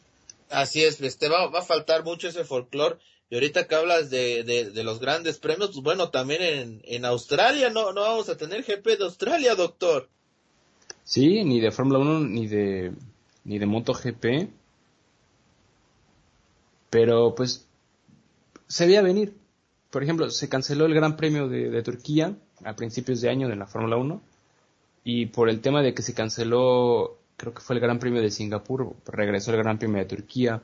[0.51, 2.97] Así es, este va, va a faltar mucho ese folclore.
[3.31, 7.69] Y ahorita que hablas de, de, los grandes premios, pues bueno, también en, en Australia
[7.69, 10.09] no, no vamos a tener GP de Australia, doctor.
[11.09, 12.93] Sí, ni de Fórmula 1 ni de,
[13.45, 14.51] ni de MotoGP.
[16.91, 17.67] Pero pues
[18.67, 19.33] se veía venir
[19.91, 23.67] por ejemplo, se canceló el Gran Premio de, Turquía a principios de año de la
[23.67, 24.21] Fórmula 1
[25.05, 28.31] y por el tema de que se canceló, creo que fue el Gran Premio de
[28.31, 30.63] Singapur, regresó el Gran Premio de Turquía.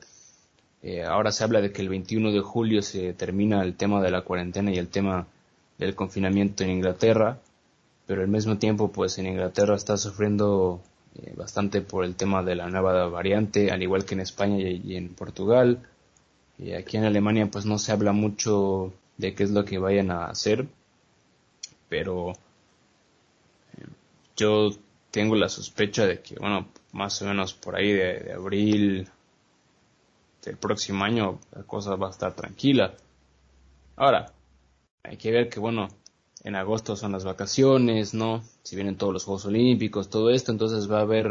[0.83, 4.11] Eh, ahora se habla de que el 21 de julio se termina el tema de
[4.11, 5.27] la cuarentena y el tema
[5.79, 7.39] del confinamiento en Inglaterra,
[8.07, 10.83] pero al mismo tiempo, pues en Inglaterra está sufriendo
[11.17, 14.97] eh, bastante por el tema de la nueva variante, al igual que en España y,
[14.97, 15.89] en Portugal.
[16.59, 20.11] Y aquí en Alemania, pues no se habla mucho de qué es lo que vayan
[20.11, 20.67] a hacer,
[21.89, 23.87] pero eh,
[24.37, 24.71] yo
[25.11, 29.09] tengo la sospecha de que, bueno, más o menos por ahí de, abril
[30.45, 32.95] del próximo año la cosa va a estar tranquila.
[33.97, 34.33] Ahora,
[35.05, 35.89] hay que ver que, bueno,
[36.45, 38.45] en agosto son las vacaciones, ¿no?
[38.63, 41.27] Si vienen todos los Juegos Olímpicos, todo esto, entonces va a haber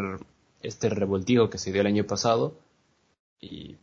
[0.63, 2.55] este revoltijo que se dio el año pasado
[3.39, 3.75] y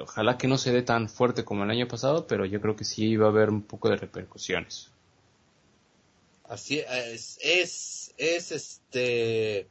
[0.00, 2.84] ojalá que no se dé tan fuerte como el año pasado, pero yo creo que
[2.84, 4.90] sí va a haber un poco de repercusiones.
[6.44, 9.68] Así es, es, es este,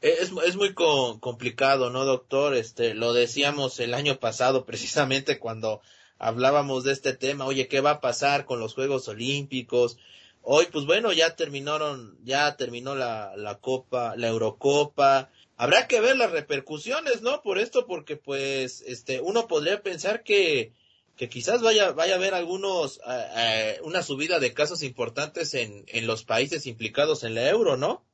[0.00, 2.54] es, es muy complicado, ¿no, doctor?
[2.54, 5.82] Este, lo decíamos el año pasado precisamente cuando
[6.18, 9.98] hablábamos de este tema, oye, ¿qué va a pasar con los Juegos Olímpicos?
[10.42, 16.16] Hoy, pues bueno, ya terminaron, ya terminó la, la Copa, la Eurocopa, habrá que ver
[16.16, 17.42] las repercusiones, ¿no?
[17.42, 20.72] Por esto, porque pues, este, uno podría pensar que,
[21.16, 25.84] que quizás vaya, vaya a haber algunos, eh, eh, una subida de casos importantes en,
[25.88, 28.04] en los países implicados en la euro, ¿no?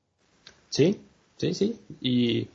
[0.71, 1.01] Sí,
[1.37, 1.79] sí, sí.
[2.01, 2.49] Y,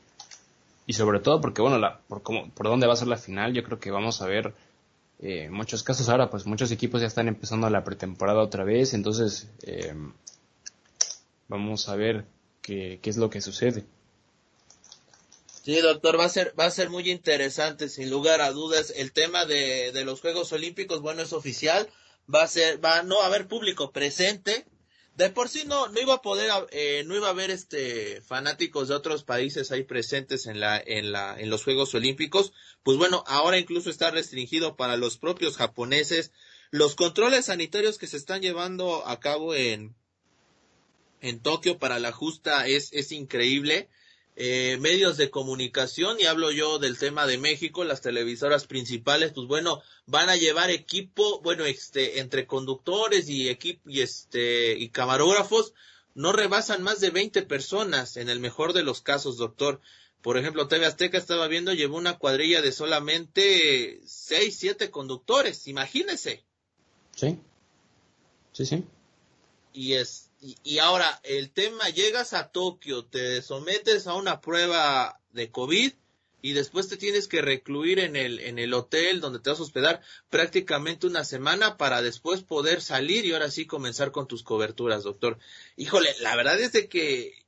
[0.87, 3.53] y sobre todo porque, bueno, la, por, cómo, por dónde va a ser la final,
[3.53, 4.55] yo creo que vamos a ver
[5.19, 9.47] eh, muchos casos ahora, pues muchos equipos ya están empezando la pretemporada otra vez, entonces
[9.63, 9.93] eh,
[11.47, 12.25] vamos a ver
[12.61, 13.85] qué, qué es lo que sucede.
[15.67, 18.93] Sí, doctor, va a ser, va a ser muy interesante, sin lugar a dudas.
[18.95, 21.89] El tema de, de los Juegos Olímpicos, bueno, es oficial.
[22.33, 24.65] Va a ser, va no a haber público presente.
[25.17, 28.87] De por sí no, no iba a poder, eh, no iba a haber este fanáticos
[28.87, 32.53] de otros países ahí presentes en la, en la, en los Juegos Olímpicos.
[32.83, 36.33] Pues bueno, ahora incluso está restringido para los propios japoneses.
[36.69, 39.95] Los controles sanitarios que se están llevando a cabo en,
[41.21, 43.89] en Tokio para la justa es, es increíble
[44.39, 49.47] eh, medios de comunicación, y hablo yo del tema de México, las televisoras principales, pues
[49.47, 55.73] bueno, van a llevar equipo, bueno, este, entre conductores y equipo, y este, y camarógrafos,
[56.13, 59.81] no rebasan más de 20 personas, en el mejor de los casos, doctor.
[60.21, 66.43] Por ejemplo, TV Azteca estaba viendo, llevó una cuadrilla de solamente 6, 7 conductores, imagínese.
[67.15, 67.39] Sí,
[68.51, 68.85] sí, sí.
[69.73, 75.49] y es y, ahora el tema llegas a Tokio, te sometes a una prueba de
[75.51, 75.93] COVID
[76.41, 79.63] y después te tienes que recluir en el en el hotel donde te vas a
[79.63, 85.03] hospedar prácticamente una semana para después poder salir y ahora sí comenzar con tus coberturas,
[85.03, 85.39] doctor.
[85.75, 87.45] Híjole, la verdad es de que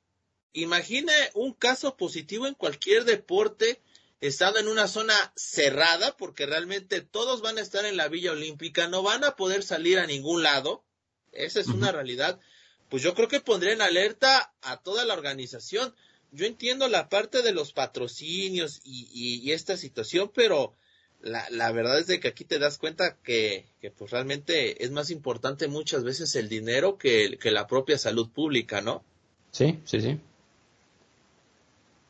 [0.54, 3.82] imagine un caso positivo en cualquier deporte
[4.21, 8.88] estando en una zona cerrada, porque realmente todos van a estar en la Villa Olímpica,
[8.88, 10.84] no van a poder salir a ningún lado,
[11.32, 12.39] esa es una realidad,
[12.89, 15.93] pues yo creo que pondría en alerta a toda la organización.
[16.32, 20.75] Yo entiendo la parte de los patrocinios y, esta situación, pero
[21.21, 25.10] la, verdad es de que aquí te das cuenta que, que, pues realmente es más
[25.12, 29.04] importante muchas veces el dinero que, que la propia salud pública, ¿no?
[29.52, 30.19] Sí, sí, sí.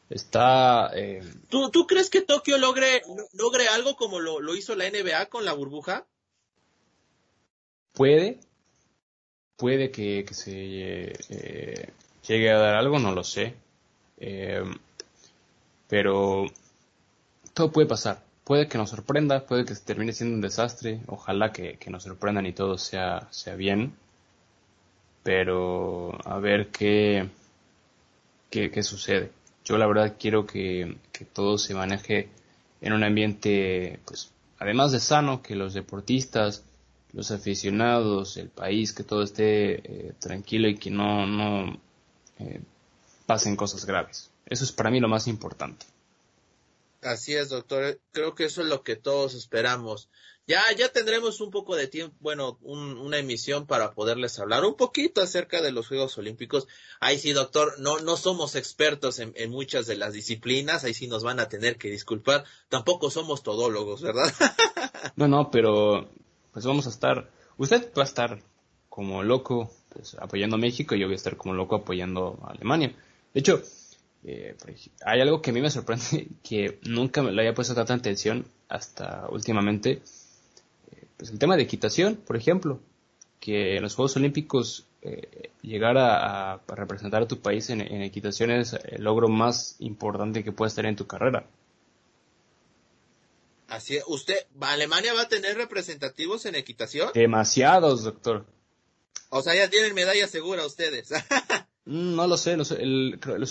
[0.09, 0.91] Está.
[0.95, 1.21] Eh...
[1.49, 5.45] ¿Tú, ¿Tú crees que Tokio logre, logre algo como lo, lo hizo la NBA con
[5.45, 6.07] la burbuja?
[7.93, 8.39] Puede.
[9.59, 10.51] Puede que, que se
[11.29, 11.89] eh,
[12.27, 13.55] llegue a dar algo, no lo sé.
[14.17, 14.63] Eh,
[15.87, 16.45] pero
[17.53, 18.23] todo puede pasar.
[18.43, 21.01] Puede que nos sorprenda, puede que termine siendo un desastre.
[21.07, 23.93] Ojalá que, que nos sorprendan y todo sea, sea bien.
[25.23, 27.29] Pero a ver qué,
[28.49, 29.31] qué, qué sucede.
[29.69, 30.97] Yo la verdad quiero que,
[31.33, 32.29] todo se maneje
[32.81, 36.63] en un ambiente, pues, además de sano, que los deportistas,
[37.13, 41.79] los aficionados, el país, que todo esté eh, tranquilo y que no, no
[42.39, 42.61] eh,
[43.25, 44.29] pasen cosas graves.
[44.45, 45.85] Eso es para mí lo más importante.
[47.01, 47.99] Así es, doctor.
[48.11, 50.09] Creo que eso es lo que todos esperamos.
[50.49, 55.21] Ya, ya tendremos un poco de tiempo, bueno, una emisión para poderles hablar un poquito
[55.21, 56.67] acerca de los Juegos Olímpicos.
[56.99, 61.23] Ahí sí, doctor, no, no somos expertos en, muchas de las disciplinas, ahí sí nos
[61.23, 62.45] van a tener que disculpar.
[62.67, 64.33] Tampoco somos todólogos, ¿verdad?
[65.15, 66.09] no, no, pero
[66.59, 68.39] pues vamos a estar, usted va a estar
[68.89, 72.51] como loco pues, apoyando a México y yo voy a estar como loco apoyando a
[72.51, 72.93] Alemania.
[73.33, 73.61] De hecho,
[74.25, 74.57] eh,
[75.05, 78.45] hay algo que a mí me sorprende que nunca me lo haya puesto tanta atención
[78.67, 80.01] hasta últimamente
[81.15, 82.81] pues el tema de equitación, por ejemplo,
[83.39, 88.73] que en los Juegos Olímpicos eh, llegar a, representar a tu país en, equitación es
[88.73, 91.45] el logro más importante que puedes tener en tu carrera.
[93.69, 94.03] Así es.
[94.07, 97.11] ¿Usted, Alemania va a tener representativos en equitación?
[97.13, 98.45] Demasiados, doctor.
[99.29, 101.09] O sea, ya tienen medalla segura ustedes.
[101.85, 102.71] Mm, no lo sé, los,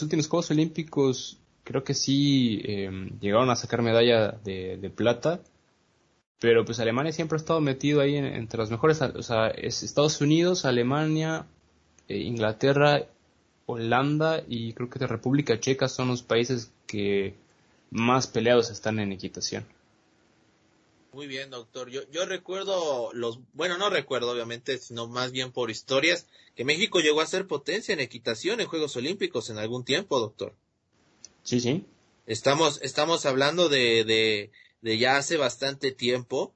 [0.03, 5.41] últimos Juegos Olímpicos creo que sí eh, llegaron a sacar medalla de plata
[6.41, 10.21] pero pues Alemania siempre ha estado metido ahí entre los mejores, o sea, es Estados
[10.21, 11.47] Unidos, Alemania,
[12.07, 13.07] eh, Inglaterra,
[13.67, 17.35] Holanda y creo que la República Checa son los países que
[17.91, 19.67] más peleados están en equitación.
[21.13, 21.91] Muy bien, doctor.
[21.91, 27.01] Yo, yo recuerdo los, bueno, no recuerdo obviamente, sino más bien por historias, que México
[27.01, 30.55] llegó a ser potencia en equitación en Juegos Olímpicos en algún tiempo, doctor.
[31.43, 31.85] Sí, sí.
[32.27, 36.55] Estamos, estamos hablando de, de de ya hace bastante tiempo.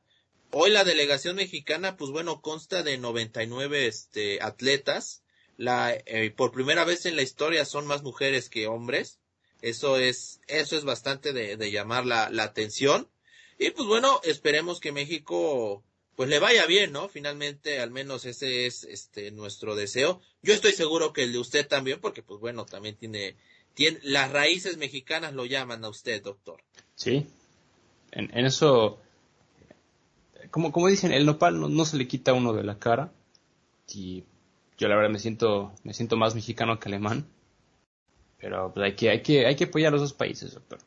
[0.50, 5.22] Hoy la delegación mexicana, pues bueno, consta de 99 este, atletas.
[5.56, 9.18] La, eh, por primera vez en la historia son más mujeres que hombres.
[9.60, 13.08] Eso es, eso es bastante de, de llamar la, la atención.
[13.62, 15.84] Y pues bueno, esperemos que México
[16.16, 17.08] pues le vaya bien, ¿no?
[17.08, 20.20] Finalmente, al menos ese es este nuestro deseo.
[20.42, 23.36] Yo estoy seguro que el de usted también, porque pues bueno, también tiene,
[23.74, 26.60] tiene las raíces mexicanas lo llaman a usted, doctor.
[26.96, 27.24] Sí,
[28.10, 28.98] en, eso,
[30.50, 33.12] como, como dicen, el nopal no, se le quita uno de la cara.
[33.94, 34.24] Y
[34.76, 37.28] yo la verdad me siento, me siento más mexicano que alemán.
[38.38, 40.80] Pero pues hay que, hay que, hay que apoyar a los dos países, doctor.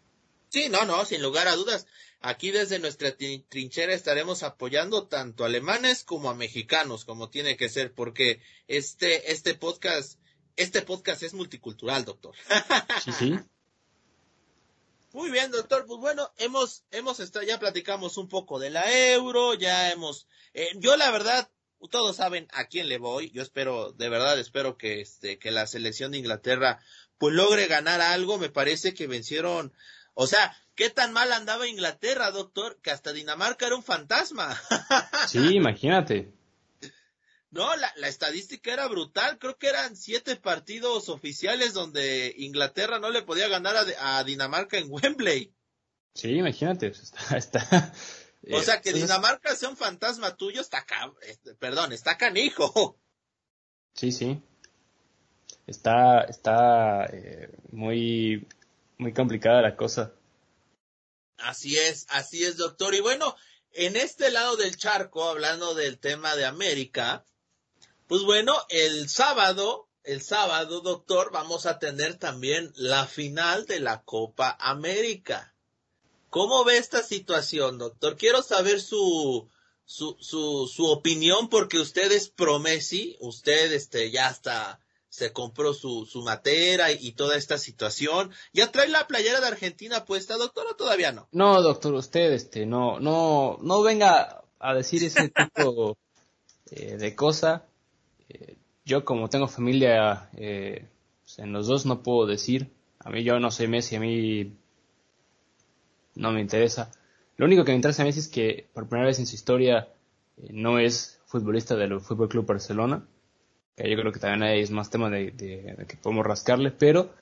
[0.55, 1.85] Sí, no, no, sin lugar a dudas.
[2.21, 7.67] Aquí desde nuestra trinchera estaremos apoyando tanto a alemanes como a mexicanos, como tiene que
[7.67, 10.17] ser, porque este, este podcast,
[10.55, 12.33] este podcast es multicultural, doctor.
[13.03, 13.39] Sí, sí.
[15.11, 15.85] Muy bien, doctor.
[15.87, 20.69] Pues bueno, hemos, hemos estado, ya platicamos un poco de la euro, ya hemos, eh,
[20.75, 21.51] yo la verdad,
[21.91, 23.29] todos saben a quién le voy.
[23.31, 26.79] Yo espero, de verdad, espero que este, que la selección de Inglaterra,
[27.17, 28.37] pues logre ganar algo.
[28.37, 29.73] Me parece que vencieron,
[30.15, 32.79] o sea, ¿qué tan mal andaba Inglaterra, doctor?
[32.81, 34.59] Que hasta Dinamarca era un fantasma.
[35.27, 36.31] Sí, imagínate.
[37.49, 39.39] No, la, la, estadística era brutal.
[39.39, 44.87] Creo que eran siete partidos oficiales donde Inglaterra no le podía ganar a, Dinamarca en
[44.89, 45.53] Wembley.
[46.13, 46.89] Sí, imagínate.
[46.89, 47.93] Pues, está, está,
[48.51, 50.85] o sea, que Dinamarca sea un fantasma tuyo está,
[51.23, 52.99] este, perdón, está canijo.
[53.93, 54.41] Sí, sí.
[55.65, 58.47] Está, está eh, muy,
[58.97, 60.13] muy complicada la cosa.
[61.37, 62.95] Así es, así es, doctor.
[62.95, 63.35] Y bueno,
[63.71, 67.25] en este lado del charco, hablando del tema de América,
[68.07, 74.03] Pues bueno, el sábado, el sábado, doctor, vamos a tener también la final de la
[74.03, 75.55] Copa América.
[76.29, 78.15] ¿Cómo ve esta situación, doctor?
[78.15, 79.49] Quiero saber su,
[79.85, 84.84] su, su, su opinión porque usted es promesi, usted este, ya está
[85.15, 88.31] se compró su, su matera y, toda esta situación.
[88.53, 91.29] ¿Ya trae la playera de Argentina puesta, doctor, o todavía no?
[91.31, 95.97] No, doctor, usted, este, no, no, no venga a decir ese tipo
[96.71, 97.65] eh, de cosa.
[98.27, 100.85] Eh, yo como tengo familia eh,
[101.23, 102.71] pues, en los dos no puedo decir.
[102.99, 104.53] A mí yo no soy Messi, a mí
[106.15, 106.91] no me interesa.
[107.37, 109.87] Lo único que me interesa a Messi es que por primera vez en su historia
[110.49, 113.07] no es futbolista del Fútbol Club Barcelona
[113.77, 115.33] yo creo que también hay más tema de,
[115.87, 117.13] que podemos rascarle, pero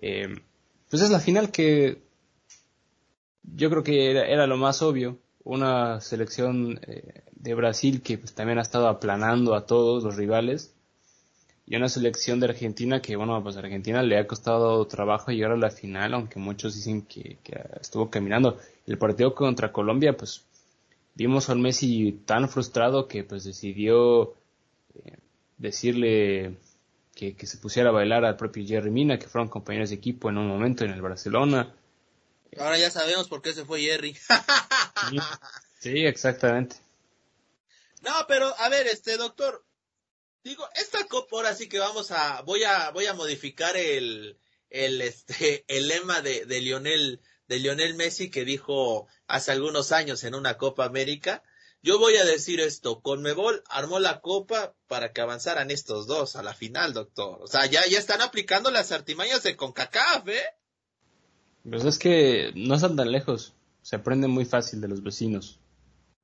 [0.00, 0.40] eh,
[0.88, 1.98] pues es la final que
[3.42, 8.58] yo creo que era, lo más obvio, una selección eh, de Brasil que pues también
[8.58, 10.74] ha estado aplanando a todos los rivales.
[11.66, 15.52] Y una selección de Argentina que bueno pues a Argentina le ha costado trabajo llegar
[15.52, 17.38] a la final aunque muchos dicen que,
[17.80, 18.58] estuvo caminando.
[18.86, 20.44] El partido contra Colombia pues
[21.14, 24.34] vimos al Messi tan frustrado que pues decidió
[24.94, 25.16] eh,
[25.60, 26.56] decirle
[27.14, 30.38] que, se pusiera a bailar al propio Jerry Mina, que fueron compañeros de equipo en
[30.38, 31.74] un momento en el Barcelona.
[32.58, 34.16] Ahora ya sabemos por qué se fue Jerry.
[35.78, 36.76] sí, exactamente.
[38.00, 39.64] No, pero a ver, este doctor,
[40.42, 44.38] digo, esta copa ahora sí que vamos a, voy a, voy a modificar el,
[44.70, 50.24] el, este, el lema de, de Lionel, de Lionel Messi que dijo hace algunos años
[50.24, 51.42] en una Copa América,
[51.82, 56.42] yo voy a decir esto, Conmebol armó la copa para que avanzaran estos dos a
[56.42, 57.38] la final, doctor.
[57.40, 60.44] O sea, ya, ya están aplicando las artimañas de CONCACAF, ¿eh?
[61.68, 65.58] Pues es que no están tan lejos, se aprende muy fácil de los vecinos.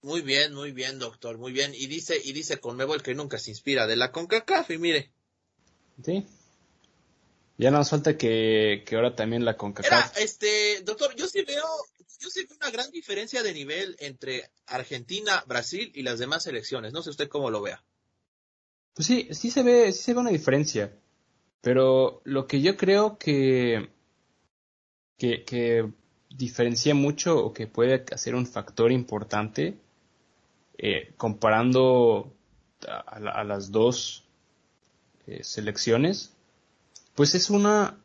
[0.03, 1.73] Muy bien, muy bien, doctor, muy bien.
[1.75, 5.11] Y dice, y dice Conmebol que nunca se inspira de la CONCACAF, y mire.
[6.05, 6.27] Sí.
[7.59, 10.19] Ya nos falta que, que ahora también la CONCACAF.
[10.19, 11.65] este, doctor, yo sí veo,
[12.19, 16.93] yo sé una gran diferencia de nivel entre Argentina, Brasil y las demás selecciones.
[16.93, 17.83] No sé usted cómo lo vea.
[18.95, 20.93] Pues sí, sí se ve, sí se ve una diferencia.
[21.61, 23.91] Pero lo que yo creo que,
[25.19, 25.93] que,
[26.31, 29.79] diferencia mucho o que puede ser un factor importante
[30.79, 32.33] eh, comparando
[32.87, 34.25] a, las dos
[35.27, 36.33] eh, selecciones,
[37.15, 37.99] pues es una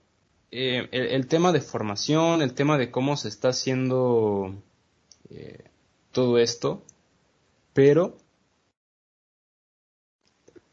[0.54, 4.54] eh, el, tema de formación, el tema de cómo se está haciendo
[5.30, 5.64] eh,
[6.12, 6.84] todo esto,
[7.74, 8.18] pero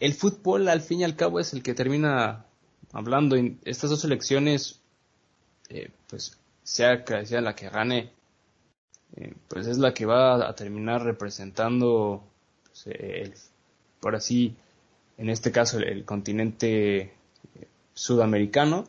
[0.01, 2.45] el fútbol al fin y al cabo es el que termina
[2.93, 3.37] hablando.
[3.37, 4.81] En estas dos elecciones,
[5.69, 8.11] eh, pues sea, sea la que gane,
[9.47, 12.25] pues es la que va a terminar representando,
[12.65, 13.53] pues,
[14.01, 14.57] por así,
[15.17, 17.13] en este caso, el continente
[17.95, 18.87] sudamericano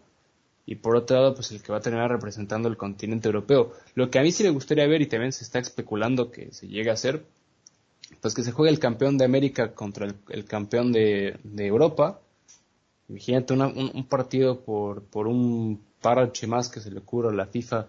[0.69, 3.73] y por otro lado, pues el que va a terminar representando el continente europeo.
[3.95, 6.67] Lo que a mí sí me gustaría ver y también se está especulando que se
[6.67, 7.25] llegue a hacer,
[8.21, 12.21] pues que se juegue el campeón de América contra el, campeón de, Europa.
[13.07, 17.87] Imagínate un, partido por, por un parche más que se le ocurra a la FIFA,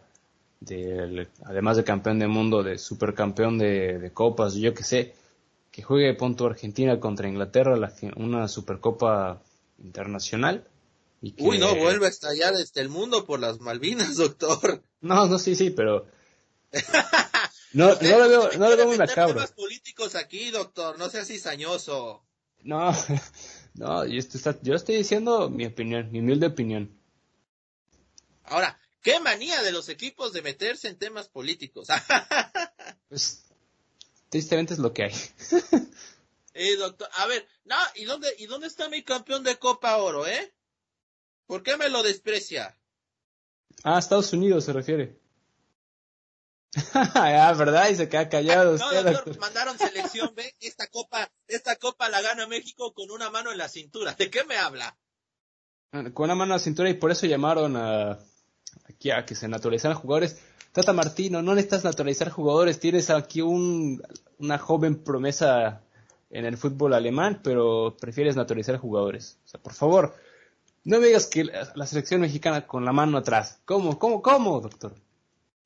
[0.60, 5.12] de, además de campeón de mundo, de supercampeón de, de copas, yo que sé,
[5.70, 7.76] que juegue punto Argentina contra Inglaterra,
[8.16, 9.42] una supercopa
[9.82, 10.64] internacional
[11.22, 14.82] Uy, no, vuelve a estallar este el mundo por las Malvinas, doctor.
[15.00, 16.06] No, no, sí, sí, pero...
[17.72, 19.46] no, no le veo, no le veo una cabra.
[19.48, 22.24] políticos aquí, doctor, no seas cizañoso.
[22.62, 22.92] No,
[23.74, 26.98] no, yo estoy, yo estoy diciendo mi opinión, mi humilde opinión.
[28.44, 31.88] Ahora, qué manía de los equipos de meterse en temas políticos.
[33.08, 33.44] pues,
[34.28, 35.14] tristemente es lo que hay.
[36.54, 40.26] eh, doctor, a ver, no, ¿y dónde, ¿y dónde está mi campeón de Copa Oro,
[40.26, 40.54] eh?
[41.50, 42.78] ¿Por qué me lo desprecia?
[43.82, 45.18] Ah, Estados Unidos se refiere.
[46.94, 47.88] ah, ¿verdad?
[47.88, 48.76] Y se queda callado.
[48.78, 50.54] no, doctor, mandaron selección B.
[50.60, 54.14] Esta copa, esta copa la gana México con una mano en la cintura.
[54.14, 54.96] ¿De qué me habla?
[56.14, 58.20] Con una mano en la cintura y por eso llamaron a,
[58.88, 60.38] aquí a que se naturalizaran jugadores.
[60.70, 62.78] Tata Martino, no necesitas naturalizar jugadores.
[62.78, 64.00] Tienes aquí un,
[64.38, 65.82] una joven promesa
[66.30, 69.40] en el fútbol alemán, pero prefieres naturalizar jugadores.
[69.46, 70.14] O sea, por favor,
[70.84, 73.60] no me digas que la selección mexicana con la mano atrás.
[73.64, 74.94] ¿Cómo, cómo, cómo, doctor?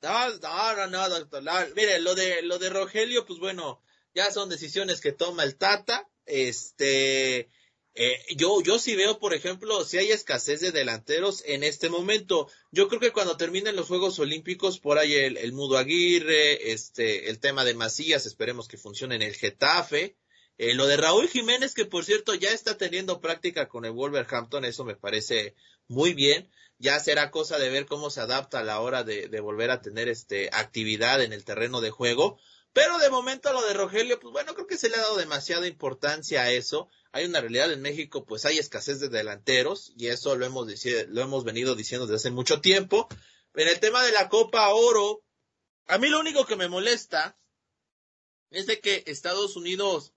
[0.02, 0.28] No,
[0.76, 1.42] no, no, doctor.
[1.74, 3.80] mire, lo de, lo de Rogelio, pues bueno,
[4.14, 6.08] ya son decisiones que toma el Tata.
[6.26, 7.48] Este,
[7.94, 12.50] eh, yo, yo sí veo, por ejemplo, si hay escasez de delanteros en este momento.
[12.72, 17.38] Yo creo que cuando terminen los Juegos Olímpicos, por ahí el, Mudo Aguirre, este, el
[17.38, 20.16] tema de Macías, esperemos que funcione en el Getafe.
[20.57, 24.64] Eh, lo de Raúl Jiménez, que por cierto ya está teniendo práctica con el Wolverhampton,
[24.64, 25.55] eso me parece
[25.88, 26.50] muy bien.
[26.78, 30.09] Ya será cosa de ver cómo se adapta a la hora de, volver a tener
[30.09, 32.38] este actividad en el terreno de juego.
[32.72, 35.68] Pero de momento lo de Rogelio, pues bueno, creo que se le ha dado demasiada
[35.68, 36.88] importancia a eso.
[37.12, 40.66] Hay una realidad en México, pues hay escasez de delanteros y eso lo hemos,
[41.09, 43.09] lo hemos venido diciendo desde hace mucho tiempo.
[43.55, 45.22] En el tema de la Copa Oro,
[45.86, 47.38] a mí lo único que me molesta
[48.50, 50.13] es de que Estados Unidos,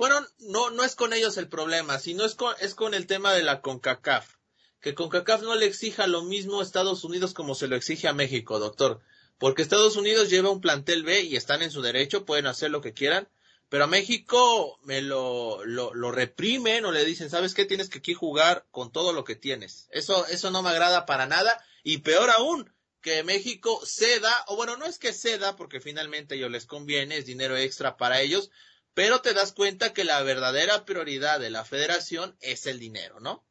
[0.00, 3.34] bueno, no, no es con ellos el problema, sino es con, es con el tema
[3.34, 4.36] de la CONCACAF.
[4.80, 8.14] Que CONCACAF no le exija lo mismo a Estados Unidos como se lo exige a
[8.14, 9.02] México, doctor.
[9.36, 12.80] Porque Estados Unidos lleva un plantel B y están en su derecho, pueden hacer lo
[12.80, 13.28] que quieran,
[13.68, 17.66] pero a México me lo, lo, reprimen o le dicen, ¿sabes qué?
[17.66, 19.86] Tienes que aquí jugar con todo lo que tienes.
[19.90, 21.62] Eso, eso no me agrada para nada.
[21.84, 22.72] Y peor aún,
[23.02, 27.26] que México ceda, o bueno, no es que ceda, porque finalmente ellos les conviene, es
[27.26, 28.50] dinero extra para ellos,
[28.94, 33.42] pero te das cuenta que la verdadera prioridad de la federación es el dinero, ¿no?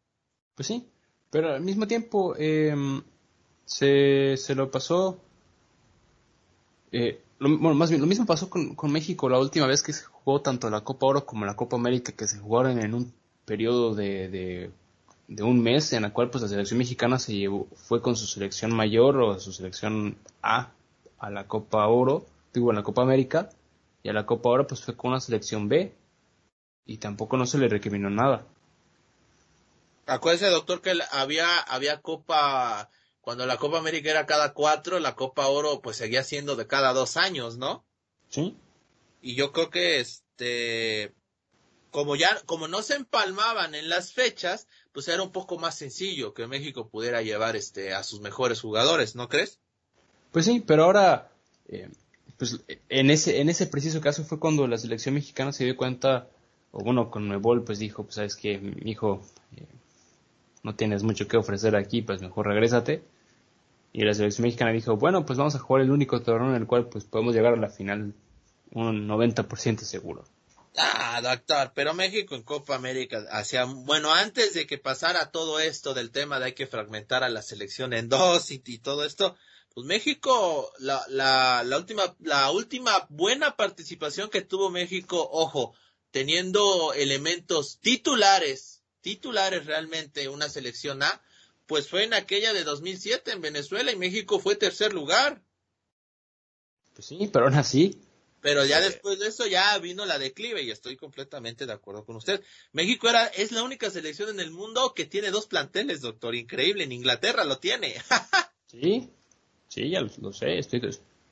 [0.56, 0.88] Pues sí,
[1.30, 2.76] pero al mismo tiempo eh,
[3.66, 5.22] se, se lo pasó
[6.92, 9.94] eh, lo, bueno, más bien, lo mismo pasó con, con, México la última vez que
[9.94, 13.14] se jugó tanto la Copa Oro como la Copa América, que se jugaron en un
[13.46, 14.72] periodo de,
[15.28, 18.26] de, un mes, en la cual pues la selección mexicana se llevó, fue con su
[18.26, 20.72] selección mayor o su selección A
[21.20, 23.50] a la Copa Oro, digo, en la Copa América,
[24.04, 25.95] y a la Copa Oro pues fue con una selección B,
[26.86, 28.47] y tampoco no se le recriminó nada.
[30.06, 32.89] Acuérdese, doctor, que había, había Copa
[33.22, 36.93] cuando la Copa América era cada cuatro, la Copa Oro pues seguía siendo de cada
[36.93, 37.86] dos años, ¿no?
[38.30, 38.58] Sí.
[39.22, 41.14] Y yo creo que este,
[41.91, 46.34] como ya, como no se empalmaban en las fechas, pues era un poco más sencillo
[46.34, 49.60] que México pudiera llevar este a sus mejores jugadores, ¿no crees?
[50.32, 51.32] Pues sí, pero ahora,
[51.68, 51.91] eh,
[52.40, 56.30] pues en ese, en ese preciso caso fue cuando la selección mexicana se dio cuenta,
[56.72, 59.22] o bueno, con Nuevol pues dijo, pues sabes que hijo,
[59.58, 59.66] eh,
[60.64, 63.04] no tienes mucho que ofrecer aquí, pues mejor regrésate.
[63.92, 66.66] Y la selección mexicana dijo, bueno, pues vamos a jugar el único torneo en el
[66.66, 68.14] cual pues podemos llegar a la final
[68.72, 70.24] un 90% seguro.
[70.78, 75.94] Ah, doctor, pero México en Copa América hacía, bueno, antes de que pasara todo esto
[75.94, 79.36] del tema de hay que fragmentar a la selección en dos y todo esto,
[79.80, 85.74] pues México, la, la, la última, la última buena participación que tuvo México, ojo,
[86.12, 91.22] teniendo elementos titulares titulares realmente una selección A,
[91.66, 95.42] pues fue en aquella de 2007 en Venezuela y México fue tercer lugar.
[96.94, 98.02] Pues sí, pero aún así.
[98.42, 102.18] Pero ya después de eso ya vino la declive y estoy completamente de acuerdo con
[102.18, 102.44] usted.
[102.72, 106.36] México era, es la única selección en el mundo que tiene dos planteles, doctor.
[106.36, 107.96] Increíble, en Inglaterra lo tiene.
[108.68, 109.10] sí,
[109.70, 110.82] sí, ya lo, sé, estoy,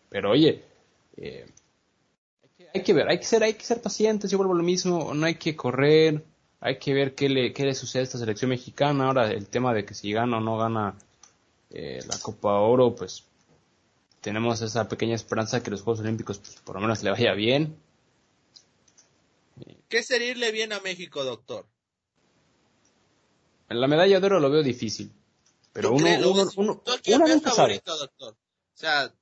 [0.09, 0.63] pero oye,
[1.17, 1.45] eh,
[2.73, 5.13] hay que ver, hay que ser, hay que ser pacientes, yo vuelvo a lo mismo,
[5.13, 6.23] no hay que correr,
[6.59, 9.07] hay que ver qué le, qué le sucede a esta selección mexicana.
[9.07, 10.95] Ahora, el tema de que si gana o no gana
[11.69, 13.25] eh, la Copa Oro, pues
[14.21, 17.33] tenemos esa pequeña esperanza de que los Juegos Olímpicos, pues, por lo menos le vaya
[17.33, 17.77] bien.
[19.87, 21.65] ¿Qué sería irle bien a México, doctor?
[23.69, 25.11] En la medalla de oro lo veo difícil.
[25.77, 28.33] Pero uno, uno, uno, uno favorito, doctor?
[28.33, 28.37] O
[28.73, 29.13] sea,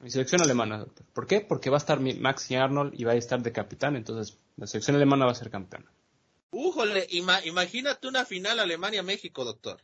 [0.00, 1.06] mi selección alemana, doctor.
[1.14, 1.40] ¿Por qué?
[1.40, 4.66] Porque va a estar Max y Arnold y va a estar de capitán, entonces la
[4.66, 5.90] selección alemana va a ser campeona.
[6.50, 9.80] Újole, imagínate una final Alemania-México, doctor.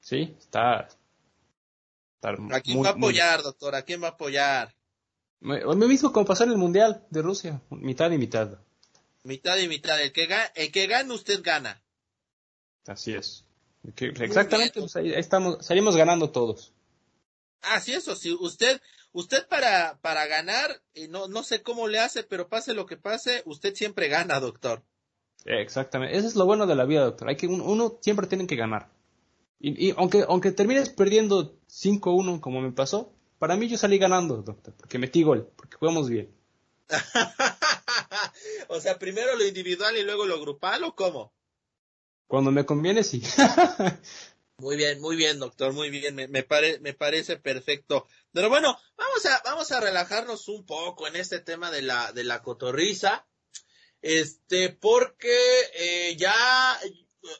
[0.00, 0.88] Sí, está.
[2.50, 3.76] ¿A quién va a apoyar, doctor?
[3.76, 4.74] ¿A quién va a apoyar?
[5.42, 8.58] Lo mismo como pasar el Mundial de Rusia, mitad y mitad.
[9.22, 10.02] Mitad y mitad.
[10.02, 11.80] El que, el que gane, usted gana.
[12.84, 13.43] Así es.
[13.96, 16.72] Exactamente, pues ahí, estamos, salimos ganando todos.
[17.62, 18.80] Así es, eso, si usted,
[19.12, 23.42] usted para, para ganar, no, no sé cómo le hace, pero pase lo que pase,
[23.46, 24.82] usted siempre gana, doctor.
[25.44, 27.28] Exactamente, eso es lo bueno de la vida, doctor.
[27.28, 28.90] Hay que uno, siempre tiene que ganar.
[29.60, 34.42] Y, y aunque aunque termines perdiendo 5-1 como me pasó, para mí yo salí ganando,
[34.42, 36.34] doctor, porque metí gol, porque jugamos bien.
[38.68, 41.32] o sea, primero lo individual y luego lo grupal o cómo?
[42.34, 43.22] Cuando me conviene, sí.
[44.58, 48.08] muy bien, muy bien, doctor, muy bien, me, me, parece perfecto.
[48.32, 52.24] Pero bueno, vamos a, vamos a relajarnos un poco en este tema de la, de
[52.24, 53.24] la cotorriza.
[54.02, 55.38] Este, porque
[55.74, 56.76] eh, ya,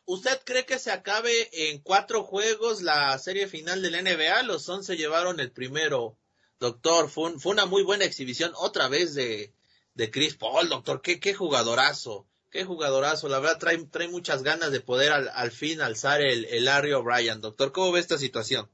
[0.05, 4.45] ¿usted cree que se acabe en cuatro juegos la serie final del NBA?
[4.45, 6.16] Los once llevaron el primero,
[6.61, 7.11] doctor.
[7.11, 9.53] Fue, fue una muy buena exhibición otra vez de,
[9.95, 11.03] de Chris Paul, doctor.
[11.03, 13.29] Qué, qué jugadorazo, qué jugadorazo.
[13.29, 17.41] La verdad trae, trae muchas ganas de poder al, fin alzar el, el Larry O'Brien,
[17.41, 17.73] doctor.
[17.73, 18.69] ¿Cómo ve esta situación?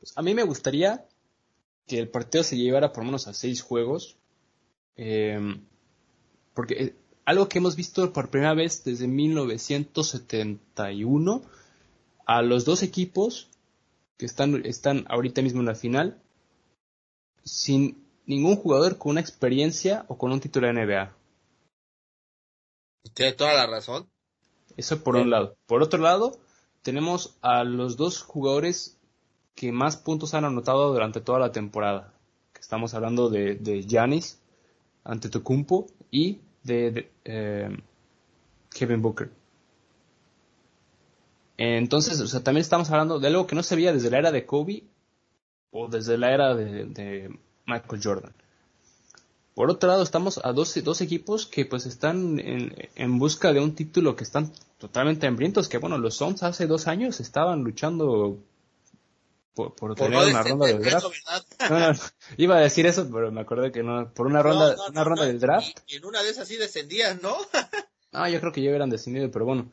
[0.00, 1.06] Pues a mí me gustaría
[1.86, 4.16] que el partido se llevara por lo menos a seis juegos.
[4.96, 5.38] Eh,
[6.54, 11.42] porque eh, algo que hemos visto por primera vez desde 1971,
[12.26, 13.48] a los dos equipos
[14.16, 16.20] que están, están ahorita mismo en la final,
[17.44, 21.23] sin ningún jugador con una experiencia o con un título de NBA.
[23.12, 24.08] Tiene toda la razón.
[24.76, 25.56] Eso por un lado.
[25.66, 26.38] Por otro lado,
[26.82, 28.98] tenemos a los dos jugadores
[29.54, 32.14] que más puntos han anotado durante toda la temporada.
[32.58, 34.40] Estamos hablando de Giannis
[35.04, 37.68] ante Tocumpo y de, eh,
[38.70, 39.30] Kevin Booker.
[41.56, 44.32] Entonces, o sea, también estamos hablando de algo que no se veía desde la era
[44.32, 44.82] de Kobe
[45.70, 48.34] o desde la era de, Michael Jordan.
[49.54, 53.60] Por otro lado, estamos a dos, dos equipos que pues están en, en, busca de
[53.60, 58.40] un título que están totalmente hambrientos, que bueno, los Suns hace dos años estaban luchando
[59.54, 61.06] por, tener una ronda del draft.
[62.36, 65.38] iba a decir eso, pero me acordé que no, por una ronda, una ronda del
[65.38, 65.78] draft.
[65.86, 67.36] Y, en una de esas sí descendían, ¿no?
[68.12, 69.70] ah, yo creo que ya hubieran descendido, pero bueno,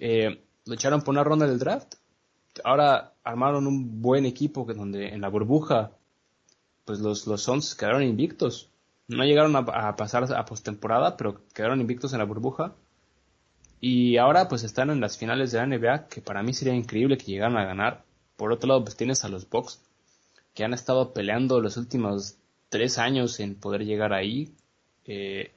[0.00, 1.94] eh, lucharon por una ronda del draft.
[2.64, 5.92] Ahora armaron un buen equipo que donde en la burbuja,
[6.84, 8.70] pues los, los Suns quedaron invictos.
[9.10, 12.74] No llegaron a, pasar a postemporada, pero quedaron invictos en la burbuja.
[13.80, 17.16] Y ahora pues están en las finales de la NBA, que para mí sería increíble
[17.16, 18.04] que llegaran a ganar
[18.40, 19.82] por otro lado, pues tienes a los Bucks
[20.54, 22.38] que han estado peleando los últimos
[22.70, 24.54] tres años en poder llegar ahí.
[25.04, 25.50] Eh,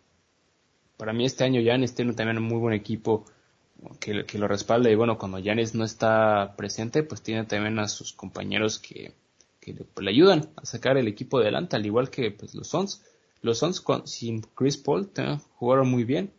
[0.97, 3.23] para mí este año Giannis tiene también un muy buen equipo
[4.01, 8.11] que, lo respalda y bueno, cuando Giannis no está presente, pues tiene también a sus
[8.11, 9.13] compañeros que,
[9.65, 13.01] le ayudan a sacar el equipo adelante, al igual que pues, los Suns.
[13.43, 15.11] Los Suns sin Chris Paul
[15.57, 16.33] jugaron muy bien.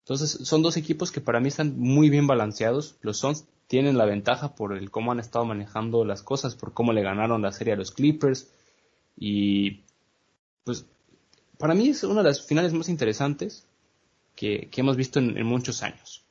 [0.00, 2.96] Entonces son dos equipos que para mí están muy bien balanceados.
[3.00, 6.92] Los Suns tienen la ventaja por el cómo han estado manejando las cosas, por cómo
[6.92, 8.50] le ganaron la serie a los Clippers.
[9.16, 9.84] Y
[10.64, 10.84] pues
[11.56, 13.66] para mí es una de las finales más interesantes
[14.36, 16.26] que, hemos visto en, muchos años.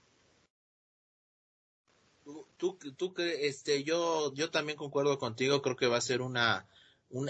[2.58, 6.68] Tú, tú, este, yo, yo también concuerdo contigo, creo que va a ser una,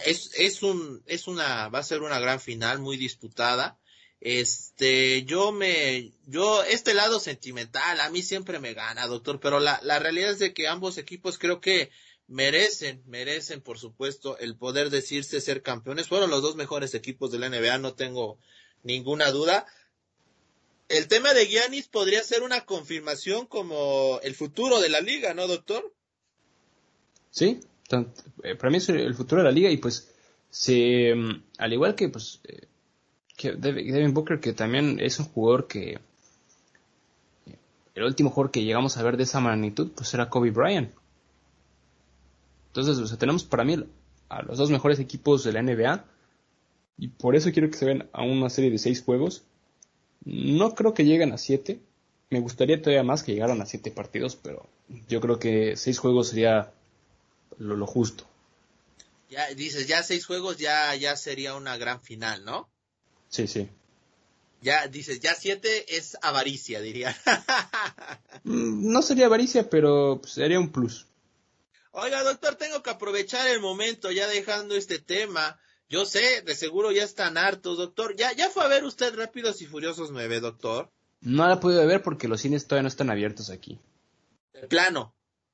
[0.06, 3.78] es, es un, es una, va a ser una gran final, muy disputada.
[4.20, 9.80] Este, yo me, yo, este lado sentimental, a mí siempre me gana, doctor, pero la,
[9.84, 11.92] la realidad es de que ambos equipos creo que
[12.28, 16.08] merecen, merecen, por supuesto, el poder decirse ser campeones.
[16.08, 18.40] Fueron los dos mejores equipos de la NBA, no tengo
[18.84, 19.66] ninguna duda.
[20.90, 25.48] El tema de Giannis podría ser una confirmación como el futuro de la liga, ¿no,
[25.48, 25.94] doctor?
[27.30, 27.60] Sí,
[27.92, 30.14] eh, para mí es el futuro de la liga y pues
[30.50, 32.68] se, mm, al igual que pues eh,
[33.36, 36.00] que Devin Booker, que también es un jugador que
[37.94, 40.92] el último jugador que llegamos a ver de esa magnitud, pues era Kobe Bryant.
[42.68, 43.76] Entonces, tenemos para mí
[44.30, 46.06] a los dos mejores equipos de la NBA
[47.00, 49.44] y por eso quiero que se ven a una serie de seis juegos.
[50.26, 51.80] No creo que lleguen a siete.
[52.30, 54.68] Me gustaría todavía más que llegaran a siete partidos, pero
[55.08, 56.72] yo creo que seis juegos sería
[57.58, 58.28] lo, lo justo.
[59.30, 62.70] Ya dices, ya seis juegos ya, ya sería una gran final, ¿no?
[63.30, 63.70] Sí, sí.
[64.62, 67.16] Ya dices, ya siete es avaricia, diría.
[68.44, 71.08] Mm, no sería avaricia, pero sería un plus.
[71.92, 75.60] Oiga, doctor, tengo que aprovechar el momento ya dejando este tema.
[75.90, 78.16] Yo sé, de seguro ya están hartos, doctor.
[78.16, 80.92] ¿Ya, ya fue a ver usted Rápidos y Furiosos 9, doctor?
[81.20, 83.80] No la he podido ver porque los cines todavía no están abiertos aquí.
[84.54, 85.14] De plano.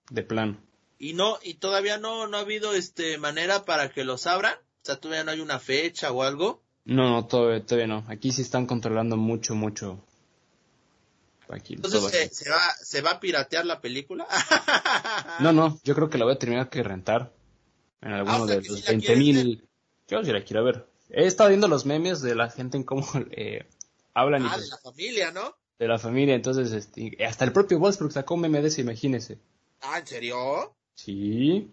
[0.09, 0.61] De plano.
[1.03, 4.53] Y no, y todavía no, no ha habido este manera para que los abran.
[4.53, 6.63] O sea, todavía no hay una fecha o algo.
[6.85, 8.05] No, no, todavía, todavía no.
[8.07, 10.01] Aquí sí están controlando mucho, mucho.
[11.49, 14.25] Aquí, Entonces, ¿se, va, ¿se va a piratear la película?
[15.41, 17.33] no, no, yo creo que la voy a tener que rentar.
[18.01, 19.67] En ah, alguno de los 20 mil.
[20.07, 20.87] Yo sí la quiero ver.
[21.09, 23.67] He estado viendo los memes de la gente en cómo eh,
[24.13, 24.45] hablan.
[24.45, 25.53] Ah, de la familia, ¿no?
[25.79, 29.37] De la familia, entonces, este, hasta el propio Wolfsburg sacó un meme de ese, imagínese.
[29.81, 30.73] Ah, ¿en serio?
[30.95, 31.71] Sí.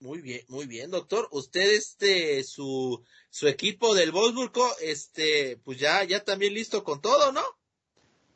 [0.00, 1.28] Muy bien, muy bien, doctor.
[1.32, 7.32] Usted, este, su, su equipo del Wolfsburgo, este, pues ya, ya también listo con todo,
[7.32, 7.42] ¿no?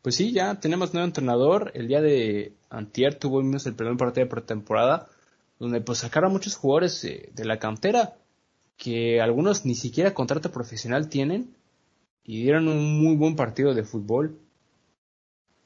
[0.02, 1.70] Pues sí, ya tenemos nuevo entrenador.
[1.74, 5.10] El día de antier tuvimos el primer partido de pretemporada,
[5.58, 8.16] donde pues sacaron muchos jugadores de, la cantera,
[8.76, 11.54] que algunos ni siquiera contrato profesional tienen,
[12.24, 14.38] y dieron un muy buen partido de fútbol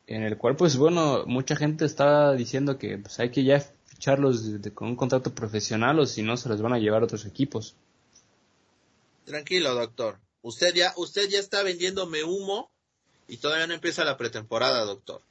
[0.06, 4.42] en el cual pues bueno mucha gente está diciendo que pues hay que ya ficharlos
[4.74, 7.76] con un contrato profesional o si no se los van a llevar a otros equipos.
[9.24, 10.18] Tranquilo, doctor.
[10.42, 12.70] Usted ya, usted ya está vendiéndome humo
[13.28, 15.22] y todavía no empieza la pretemporada, doctor.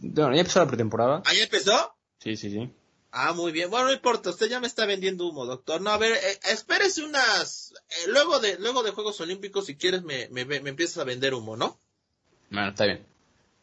[0.00, 1.22] Bueno, ya empezó la pretemporada.
[1.24, 1.94] ¿Ah, ya empezó?
[2.18, 2.70] Sí, sí, sí.
[3.10, 3.70] Ah, muy bien.
[3.70, 5.80] Bueno, no importa, usted ya me está vendiendo humo, doctor.
[5.80, 7.72] No, a ver, eh, espérese unas...
[7.88, 11.32] Eh, luego de luego de Juegos Olímpicos, si quieres, me, me, me empiezas a vender
[11.32, 11.78] humo, ¿no?
[12.50, 13.06] Bueno, está bien.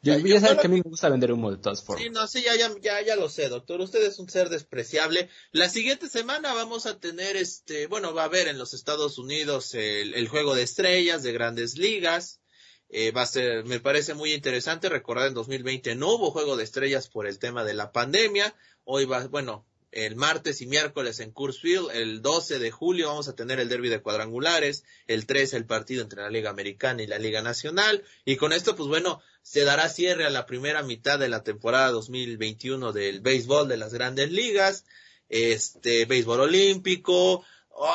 [0.03, 2.03] Yo, ya, sabes que a mí me gusta vender humo de todas formas.
[2.03, 3.81] Sí, no, sí, ya, ya, ya, ya lo sé, doctor.
[3.81, 5.29] Usted es un ser despreciable.
[5.51, 9.75] La siguiente semana vamos a tener este, bueno, va a haber en los Estados Unidos
[9.75, 12.41] el, el juego de estrellas de grandes ligas.
[12.89, 14.89] Eh, va a ser, me parece muy interesante.
[14.89, 18.55] Recordar en 2020 no hubo juego de estrellas por el tema de la pandemia.
[18.83, 23.35] Hoy va, bueno, el martes y miércoles en Courseville, el 12 de julio vamos a
[23.35, 27.19] tener el derby de cuadrangulares, el 13 el partido entre la Liga Americana y la
[27.19, 31.29] Liga Nacional, y con esto, pues bueno, se dará cierre a la primera mitad de
[31.29, 34.85] la temporada 2021 del béisbol de las grandes ligas,
[35.27, 37.43] este, béisbol olímpico,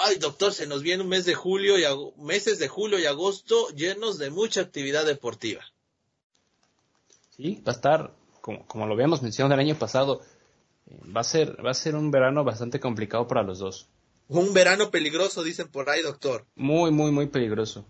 [0.04, 3.68] ay doctor, se nos viene un mes de julio y meses de julio y agosto
[3.70, 5.64] llenos de mucha actividad deportiva.
[7.30, 10.22] Sí, va a estar, como, como lo habíamos mencionado el año pasado,
[10.88, 13.88] Va a ser, va a ser un verano bastante complicado para los dos.
[14.28, 16.46] Un verano peligroso, dicen por ahí, doctor.
[16.54, 17.84] Muy, muy, muy peligroso.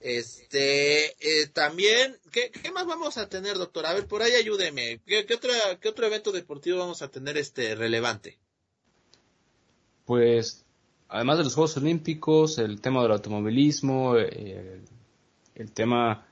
[0.00, 3.86] Este, eh, también, ¿qué, ¿qué, más vamos a tener, doctor?
[3.86, 5.00] A ver, por ahí ayúdeme.
[5.04, 8.38] ¿Qué, qué, otra, ¿Qué otro evento deportivo vamos a tener este relevante?
[10.04, 10.64] Pues,
[11.08, 14.80] además de los Juegos Olímpicos, el tema del automovilismo, eh,
[15.56, 16.27] el tema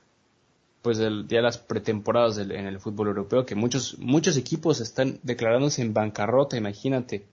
[0.81, 5.81] pues del, ya las pretemporadas en el fútbol europeo, que muchos, muchos equipos están declarándose
[5.81, 7.25] en bancarrota, imagínate.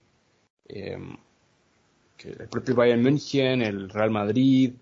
[0.67, 1.17] Em,
[2.17, 4.73] que el propio Bayern München, el Real Madrid.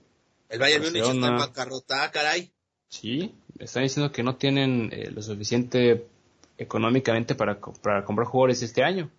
[0.49, 2.51] El Bayern München está en bancarrota, ah, caray.
[2.89, 6.05] Sí, están diciendo que no tienen eh, lo suficiente
[6.57, 9.09] económicamente para, para comprar jugadores este año.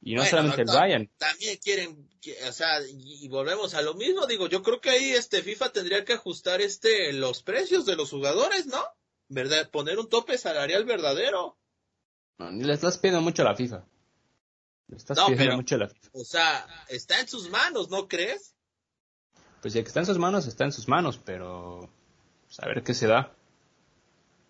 [0.00, 1.10] Y no solamente el Bayern.
[1.18, 2.08] También quieren,
[2.48, 6.04] o sea, y, volvemos a lo mismo, digo, yo creo que ahí este FIFA tendría
[6.04, 8.82] que ajustar este los precios de los jugadores, ¿no?
[9.28, 9.70] ¿verdad?
[9.70, 11.56] Poner un tope salarial verdadero.
[12.38, 13.84] No, ni le estás pidiendo mucho a la FIFA.
[14.88, 16.08] Le estás pidiendo mucho a la FIFA.
[16.12, 18.54] O sea, está en sus manos, ¿no crees?
[19.60, 21.90] Pues ya que está en sus manos, está en sus manos, pero
[22.46, 23.34] pues, a ver qué se da.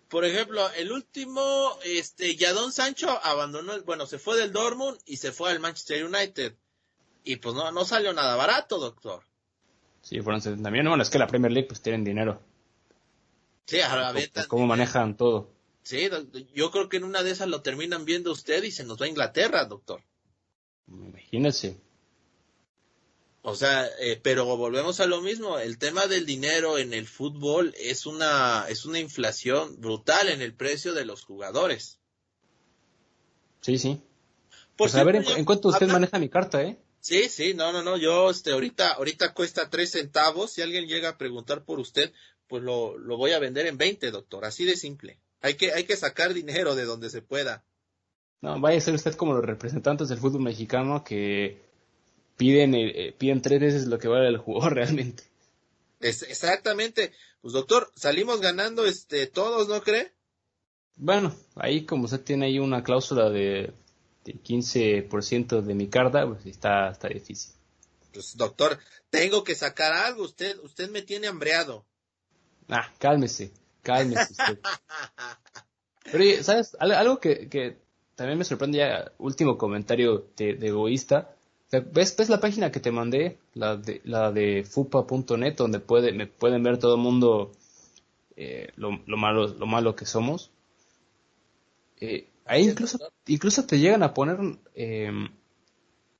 [0.09, 5.31] Por ejemplo, el último, este, Yadon Sancho abandonó, bueno, se fue del Dortmund y se
[5.31, 6.55] fue al Manchester United.
[7.23, 9.23] Y pues no, no salió nada barato, doctor.
[10.01, 10.89] Sí, fueron 70 millones.
[10.89, 12.41] Bueno, es que la Premier League pues tienen dinero.
[13.65, 14.13] Sí, a
[14.47, 15.53] ¿Cómo manejan todo?
[15.83, 16.09] Sí,
[16.55, 19.05] yo creo que en una de esas lo terminan viendo usted y se nos va
[19.05, 20.03] a Inglaterra, doctor.
[20.87, 21.79] Imagínese.
[23.41, 25.59] O sea, eh, pero volvemos a lo mismo.
[25.59, 30.53] El tema del dinero en el fútbol es una es una inflación brutal en el
[30.53, 31.99] precio de los jugadores.
[33.61, 34.01] Sí, sí.
[34.75, 36.77] pues a ver, en, cuanto usted maneja mi carta, ¿eh?
[37.01, 37.97] Sí, sí, no, no, no.
[37.97, 40.51] Yo, este, ahorita, ahorita cuesta tres centavos.
[40.51, 42.11] Si alguien llega a preguntar por usted,
[42.47, 45.19] pues lo, lo voy a vender en 20, doctor, así de simple.
[45.41, 47.63] Hay que, hay que sacar dinero de donde se pueda.
[48.41, 51.68] No, vaya a ser usted como los representantes del fútbol mexicano que
[52.39, 55.23] piden, eh, eh, piden tres veces lo que vale el jugador realmente.
[55.99, 57.11] Es, exactamente.
[57.41, 60.13] Pues doctor, salimos ganando este todos, ¿no cree?
[60.95, 63.73] Bueno, ahí como usted tiene ahí una cláusula de,
[64.23, 67.53] de 15% de mi carta, pues está, está difícil.
[68.13, 68.79] Pues doctor,
[69.09, 71.85] tengo que sacar algo, usted, usted me tiene hambreado.
[72.69, 74.59] Ah, cálmese, cálmese usted.
[76.11, 76.75] Pero, ¿sabes?
[76.79, 77.77] Algo que, que
[78.15, 81.35] también me sorprende ya, último comentario de, egoísta.
[81.71, 83.37] ¿Ves, ¿Ves la página que te mandé?
[83.53, 87.51] La de, la de fupa.net, donde puede, me pueden ver todo el mundo
[88.35, 90.49] eh, lo, lo, malo, lo malo que somos.
[91.99, 92.97] Eh, ahí incluso,
[93.27, 94.39] incluso te llegan a poner
[94.73, 95.11] eh,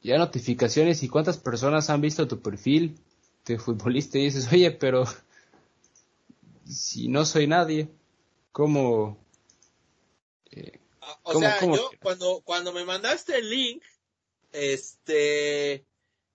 [0.04, 3.00] ya notificaciones y cuántas personas han visto tu perfil
[3.45, 5.06] de futbolista y dices, oye, pero
[6.66, 7.89] si no soy nadie,
[8.52, 9.18] ¿cómo?
[10.52, 10.80] Eh,
[11.24, 13.84] o sea, yo cuando, cuando me mandaste el link,
[14.52, 15.86] este,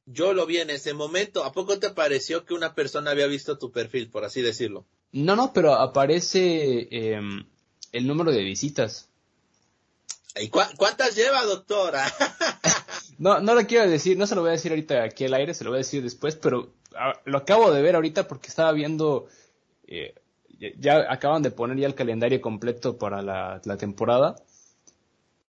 [0.06, 1.44] yo lo vi en ese momento.
[1.44, 4.84] ¿A poco te pareció que una persona había visto tu perfil, por así decirlo?
[5.12, 7.44] No, no, pero aparece em,
[7.92, 9.08] el número de visitas.
[10.36, 12.04] ¿Y cuántas lleva, doctora?
[13.18, 15.54] no, no lo quiero decir, no se lo voy a decir ahorita aquí al aire,
[15.54, 18.72] se lo voy a decir después, pero ah, lo acabo de ver ahorita porque estaba
[18.72, 19.28] viendo
[19.86, 20.14] eh,
[20.78, 24.36] ya acaban de poner ya el calendario completo para la, temporada.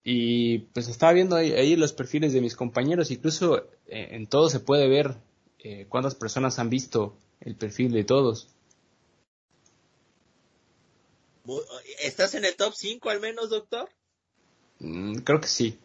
[0.02, 4.60] Y pues estaba viendo ahí, los perfiles de mis compañeros, incluso eh, en todo se
[4.60, 5.16] puede ver
[5.58, 8.48] eh, cuántas personas han visto el perfil de todos.
[12.02, 13.90] ¿Estás en el top 5 al menos, doctor?
[14.78, 15.78] Mm, creo que sí.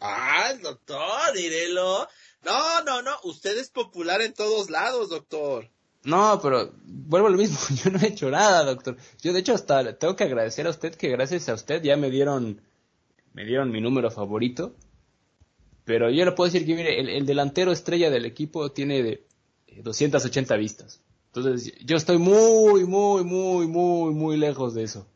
[0.00, 2.06] Ah, doctor, direlo.
[2.44, 5.68] No, no, no, usted es popular en todos lados, doctor.
[6.04, 8.96] No, pero vuelvo a lo mismo, yo no he hecho nada, doctor.
[9.20, 12.10] Yo de hecho hasta tengo que agradecer a usted que gracias a usted ya me
[12.10, 12.62] dieron
[13.38, 14.74] me dieron mi número favorito
[15.84, 19.26] Pero yo le puedo decir que, mire, el, delantero estrella del equipo tiene de
[19.80, 21.00] 280 eh, vistas.
[21.26, 25.06] Entonces, yo estoy muy, muy, muy, muy, muy lejos de eso.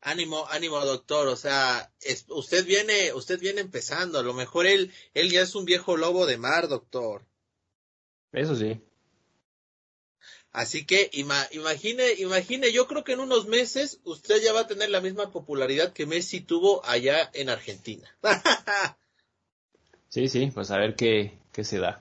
[0.00, 1.28] Ánimo, ánimo, doctor.
[1.28, 1.92] O sea,
[2.28, 4.18] usted viene, usted viene empezando.
[4.18, 7.26] A lo mejor él, él ya es un viejo lobo de mar, doctor.
[8.32, 8.80] Eso sí.
[10.56, 14.88] Así que imagine, imagine, yo creo que en unos meses usted ya va a tener
[14.88, 18.08] la misma popularidad que Messi tuvo allá en Argentina.
[20.08, 22.00] sí, sí, pues a ver qué, qué se da.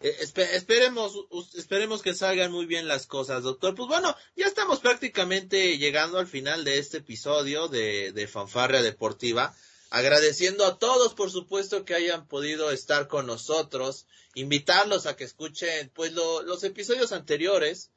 [0.00, 0.14] Eh,
[0.52, 1.14] esperemos,
[1.56, 3.74] esperemos que salgan muy bien las cosas, doctor.
[3.74, 9.56] Pues bueno, ya estamos prácticamente llegando al final de este episodio de, de Fanfarria Deportiva.
[9.90, 15.90] Agradeciendo a todos, por supuesto, que hayan podido estar con nosotros, invitarlos a que escuchen,
[15.94, 17.90] pues, los episodios anteriores.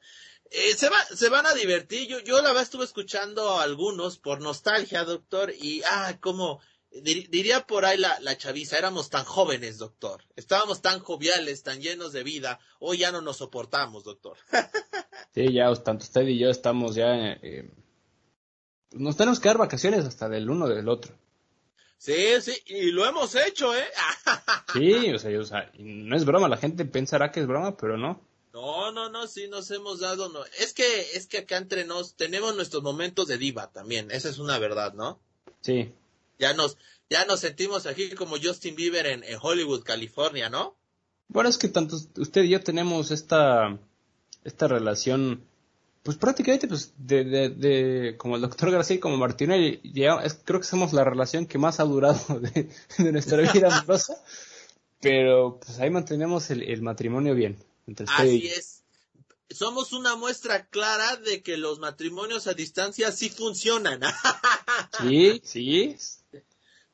[0.50, 2.08] Eh, se, va, se van a divertir.
[2.08, 6.60] Yo, yo la verdad estuve escuchando algunos por nostalgia, doctor, y, ah, como,
[7.00, 10.24] diría por ahí la, la chaviza, éramos tan jóvenes, doctor.
[10.36, 12.58] Estábamos tan joviales, tan llenos de vida.
[12.80, 14.36] Hoy ya no nos soportamos, doctor.
[15.34, 17.70] sí, ya, tanto usted y yo estamos ya, eh,
[18.92, 21.14] nos tenemos que dar vacaciones hasta del uno del otro.
[22.02, 23.84] Sí, sí, y lo hemos hecho, ¿eh?
[24.72, 27.96] sí, o sea, o sea, no es broma, la gente pensará que es broma, pero
[27.96, 28.20] no.
[28.52, 30.44] No, no, no, sí nos hemos dado, no.
[30.58, 30.82] Es que,
[31.14, 34.94] es que acá entre nos tenemos nuestros momentos de diva también, esa es una verdad,
[34.94, 35.20] ¿no?
[35.60, 35.92] Sí.
[36.40, 36.76] Ya nos,
[37.08, 40.74] ya nos sentimos aquí como Justin Bieber en, en Hollywood, California, ¿no?
[41.28, 43.78] Bueno, es que tanto usted y yo tenemos esta,
[44.42, 45.44] esta relación
[46.02, 49.80] pues prácticamente, pues, de, de, de como el doctor García y como Martinelli,
[50.44, 52.68] creo que somos la relación que más ha durado de,
[53.12, 54.20] nuestra vida amorosa,
[55.00, 57.64] pero pues ahí mantenemos el, matrimonio bien.
[57.86, 58.82] Entre Así es.
[59.50, 64.00] Somos una muestra clara de que los matrimonios a distancia sí funcionan.
[65.02, 65.96] sí, sí.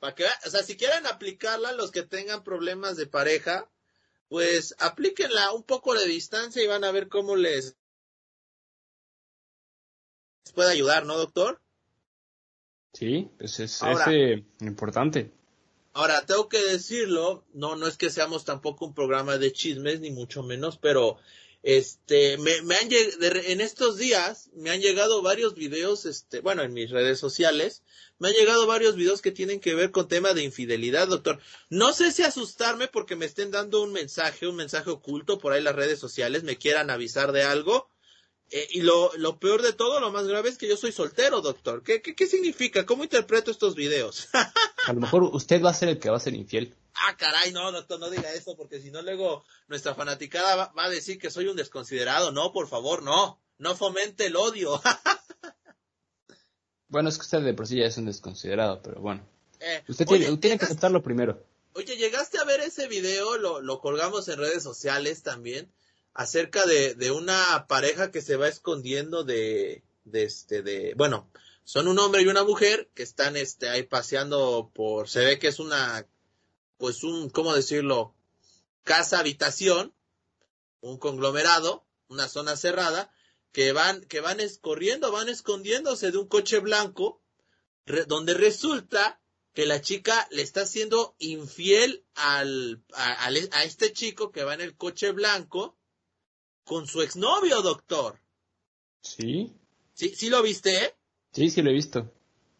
[0.00, 3.70] Para que, o sea, si quieren aplicarla, los que tengan problemas de pareja,
[4.28, 7.77] pues aplíquenla un poco de distancia y van a ver cómo les
[10.52, 11.60] puede ayudar, ¿no, doctor?
[12.92, 13.80] Sí, pues es,
[14.60, 15.32] importante.
[15.92, 20.10] Ahora, tengo que decirlo, no, no es que seamos tampoco un programa de chismes, ni
[20.10, 21.18] mucho menos, pero
[21.62, 26.72] este, me, me han en estos días me han llegado varios videos, este, bueno, en
[26.72, 27.82] mis redes sociales,
[28.18, 31.40] me han llegado varios videos que tienen que ver con tema de infidelidad, doctor.
[31.68, 35.58] No sé si asustarme porque me estén dando un mensaje, un mensaje oculto por ahí
[35.58, 37.90] en las redes sociales, me quieran avisar de algo,
[38.50, 41.42] eh, y lo, lo, peor de todo, lo más grave es que yo soy soltero,
[41.42, 41.82] doctor.
[41.82, 42.86] ¿Qué, qué, qué significa?
[42.86, 44.28] ¿Cómo interpreto estos videos?
[44.86, 46.74] a lo mejor usted va a ser el que va a ser infiel.
[46.94, 50.88] Ah, caray, no, doctor, no diga eso, porque si no luego nuestra fanaticada va, a
[50.88, 52.32] decir que soy un desconsiderado.
[52.32, 53.38] No, por favor, no.
[53.58, 54.80] No fomente el odio.
[56.88, 59.28] bueno, es que usted de por sí ya es un desconsiderado, pero bueno.
[59.60, 61.44] Eh, usted tiene, tiene que aceptarlo primero.
[61.74, 63.36] Oye, ¿llegaste a ver ese video?
[63.36, 65.70] Lo, lo colgamos en redes sociales también
[66.18, 71.30] acerca de, de una pareja que se va escondiendo de, de este, de, bueno,
[71.62, 75.46] son un hombre y una mujer que están este, ahí paseando por, se ve que
[75.46, 76.08] es una,
[76.76, 78.16] pues un, ¿cómo decirlo?
[78.82, 79.94] Casa habitación,
[80.80, 83.12] un conglomerado, una zona cerrada,
[83.52, 87.22] que van, que van corriendo, van escondiéndose de un coche blanco,
[88.08, 89.20] donde resulta
[89.54, 93.30] que la chica le está siendo infiel al, a,
[93.62, 95.77] este chico que va en el coche blanco,
[96.68, 98.20] con su exnovio, doctor.
[99.00, 99.52] Sí.
[99.94, 100.94] ¿Sí, sí lo viste?
[101.32, 102.12] Sí, sí lo he visto.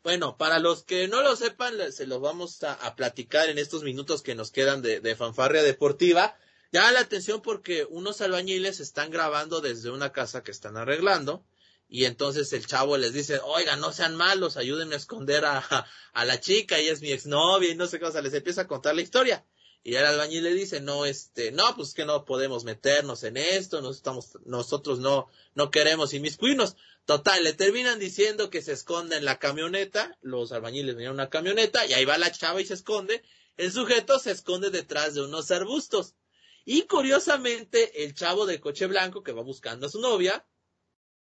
[0.03, 4.23] Bueno, para los que no lo sepan, se los vamos a, platicar en estos minutos
[4.23, 6.37] que nos quedan de, de fanfarria deportiva.
[6.73, 11.45] Llama la atención porque unos albañiles están grabando desde una casa que están arreglando
[11.87, 16.25] y entonces el chavo les dice, oiga, no sean malos, ayúdenme a esconder a, a
[16.25, 18.95] la chica, ella es mi exnovia y no sé qué, o les empieza a contar
[18.95, 19.45] la historia.
[19.83, 23.81] Y el albañil le dice, no, este, no, pues que no podemos meternos en esto,
[23.81, 26.77] nos estamos, nosotros no, no queremos inmiscuirnos.
[27.05, 31.87] Total, le terminan diciendo que se esconde en la camioneta, los albañiles venían una camioneta,
[31.87, 33.23] y ahí va la chava y se esconde.
[33.57, 36.15] El sujeto se esconde detrás de unos arbustos.
[36.65, 40.47] Y curiosamente, el chavo de coche blanco que va buscando a su novia,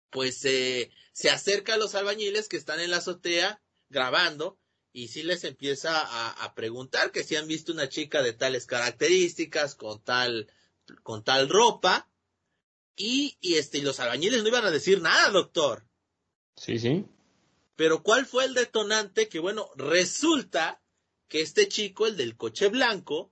[0.09, 4.57] pues se acerca a los albañiles que están en la azotea grabando
[4.91, 6.01] y sí les empieza
[6.43, 10.51] a, preguntar que si han visto una chica de tales características, con tal,
[11.03, 12.09] con tal ropa,
[12.95, 15.85] y, y este, los albañiles no iban a decir nada, doctor.
[16.55, 17.05] Sí, sí.
[17.75, 19.29] Pero ¿cuál fue el detonante?
[19.29, 20.81] Que bueno, resulta
[21.29, 23.31] que este chico, el del coche blanco,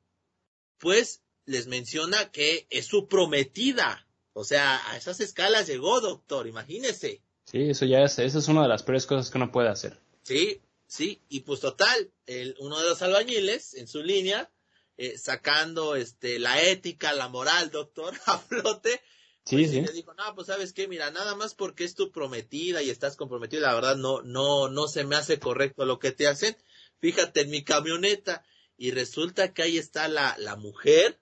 [0.77, 4.07] pues les menciona que es su prometida.
[4.33, 7.23] O sea, a esas escalas llegó, doctor, imagínese.
[7.45, 9.99] Sí, eso ya es, eso es una de las peores cosas que uno puede hacer.
[10.21, 11.21] Sí, ¿sí?
[11.29, 14.51] Y pues total, el, uno de los albañiles en su línea,
[14.97, 19.01] eh, sacando este, la ética, la moral, doctor, a flote,
[19.47, 19.77] Sí, pues, sí.
[19.77, 22.89] y le dijo, no, pues sabes qué, mira, nada más porque es tu prometida y
[22.89, 26.57] estás comprometido, la verdad no, no, no se me hace correcto lo que te hacen.
[26.99, 28.43] Fíjate en mi camioneta
[28.75, 31.21] y resulta que ahí está la, la mujer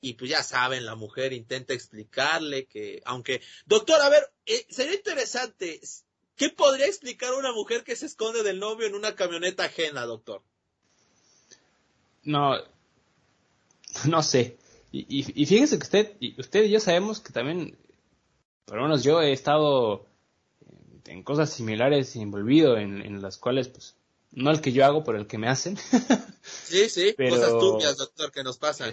[0.00, 4.94] y pues ya saben, la mujer intenta explicarle que, aunque, doctor, a ver, eh, sería
[4.94, 5.80] interesante,
[6.36, 10.42] ¿qué podría explicar una mujer que se esconde del novio en una camioneta ajena, doctor?
[12.24, 12.54] No,
[14.08, 14.56] no sé.
[14.90, 17.76] Y, y, y fíjese que usted y, usted y yo sabemos que también,
[18.64, 20.06] por lo menos yo he estado
[21.06, 23.96] en cosas similares involuido en, en las cuales, pues,
[24.32, 25.76] no el que yo hago, pero el que me hacen.
[26.44, 28.92] Sí, sí, Pero- cosas turbias, doctor, que nos pasan.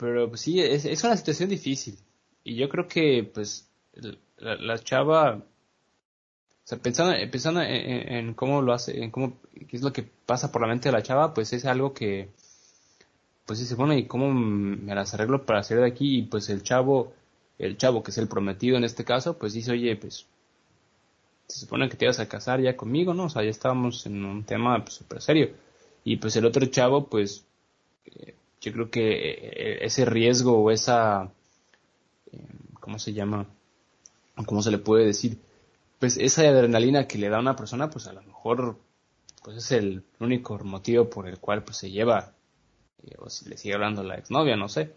[0.00, 1.98] Pero pues, sí, es, es una situación difícil.
[2.44, 3.68] Y yo creo que, pues,
[4.38, 5.44] la chava,
[6.64, 9.38] o sea, pensando, pensando en, cómo lo hace, en cómo,
[9.68, 12.28] qué es lo que pasa por la mente de la chava, pues es algo que,
[13.46, 16.18] pues dice, bueno, ¿y cómo me las arreglo para salir de aquí?
[16.18, 17.12] Y pues el chavo,
[17.58, 20.26] el chavo que es el prometido en este caso, pues dice, oye, pues,
[21.48, 23.24] se supone que te ibas a casar ya conmigo, ¿no?
[23.24, 25.50] O sea, ya estábamos en un tema súper serio.
[26.04, 27.44] Y pues el otro chavo, pues,
[28.06, 31.30] eh, yo creo que eh, ese riesgo o esa,
[32.32, 32.46] eh,
[32.80, 33.46] ¿cómo se llama?
[34.36, 35.38] ¿O ¿Cómo se le puede decir?
[36.02, 38.76] Pues esa adrenalina que le da a una persona, pues a lo mejor,
[39.44, 42.34] pues es el único motivo por el cual pues se lleva,
[43.04, 44.96] eh, o si le sigue hablando a la exnovia, no sé.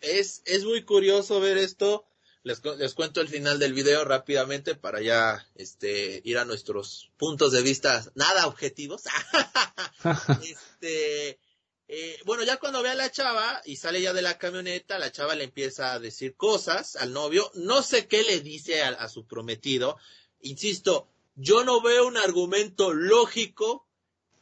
[0.00, 2.04] es, es muy curioso ver esto.
[2.44, 7.50] Les, les cuento el final del video rápidamente para ya este, ir a nuestros puntos
[7.50, 9.02] de vista nada objetivos.
[10.44, 11.40] este,
[11.86, 15.12] eh, bueno, ya cuando ve a la chava y sale ya de la camioneta, la
[15.12, 17.50] chava le empieza a decir cosas al novio.
[17.54, 19.98] No sé qué le dice a, a su prometido.
[20.40, 23.86] Insisto, yo no veo un argumento lógico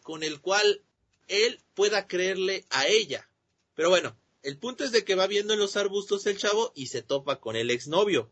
[0.03, 0.83] con el cual
[1.29, 3.29] él pueda creerle a ella.
[3.75, 6.89] Pero bueno, el punto es de que va viendo en los arbustos el chavo y
[6.89, 8.31] se topa con el exnovio.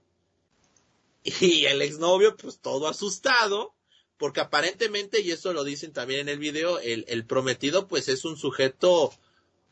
[1.41, 3.75] Y el exnovio, pues todo asustado,
[4.21, 8.27] porque aparentemente, y eso lo dicen también en el video, el, el prometido, pues es
[8.27, 9.15] un sujeto,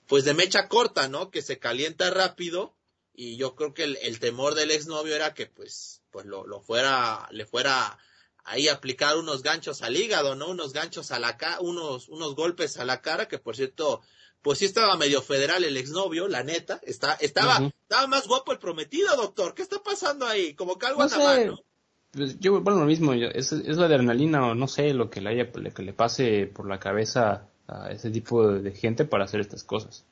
[0.07, 1.30] pues de mecha corta, ¿no?
[1.30, 2.74] Que se calienta rápido.
[3.12, 6.62] Y yo creo que el, el temor del exnovio era que, pues, pues lo, lo
[6.62, 7.99] fuera, le fuera
[8.42, 10.49] ahí aplicar unos ganchos al hígado, ¿no?
[10.49, 14.01] Unos ganchos a la cara, unos, unos golpes a la cara, que por cierto,
[14.40, 18.59] pues sí estaba medio federal el exnovio, la neta, está, estaba, estaba más guapo el
[18.59, 19.55] prometido, doctor.
[19.55, 20.55] ¿Qué está pasando ahí?
[20.55, 21.68] Como que algo No anda mal, sé, ¿no?
[22.11, 25.31] Pues yo, bueno, lo mismo, es, es la adrenalina o no sé lo que le,
[25.31, 29.41] haya, que le pase por la cabeza a ese tipo de, de gente para hacer
[29.41, 30.05] estas cosas.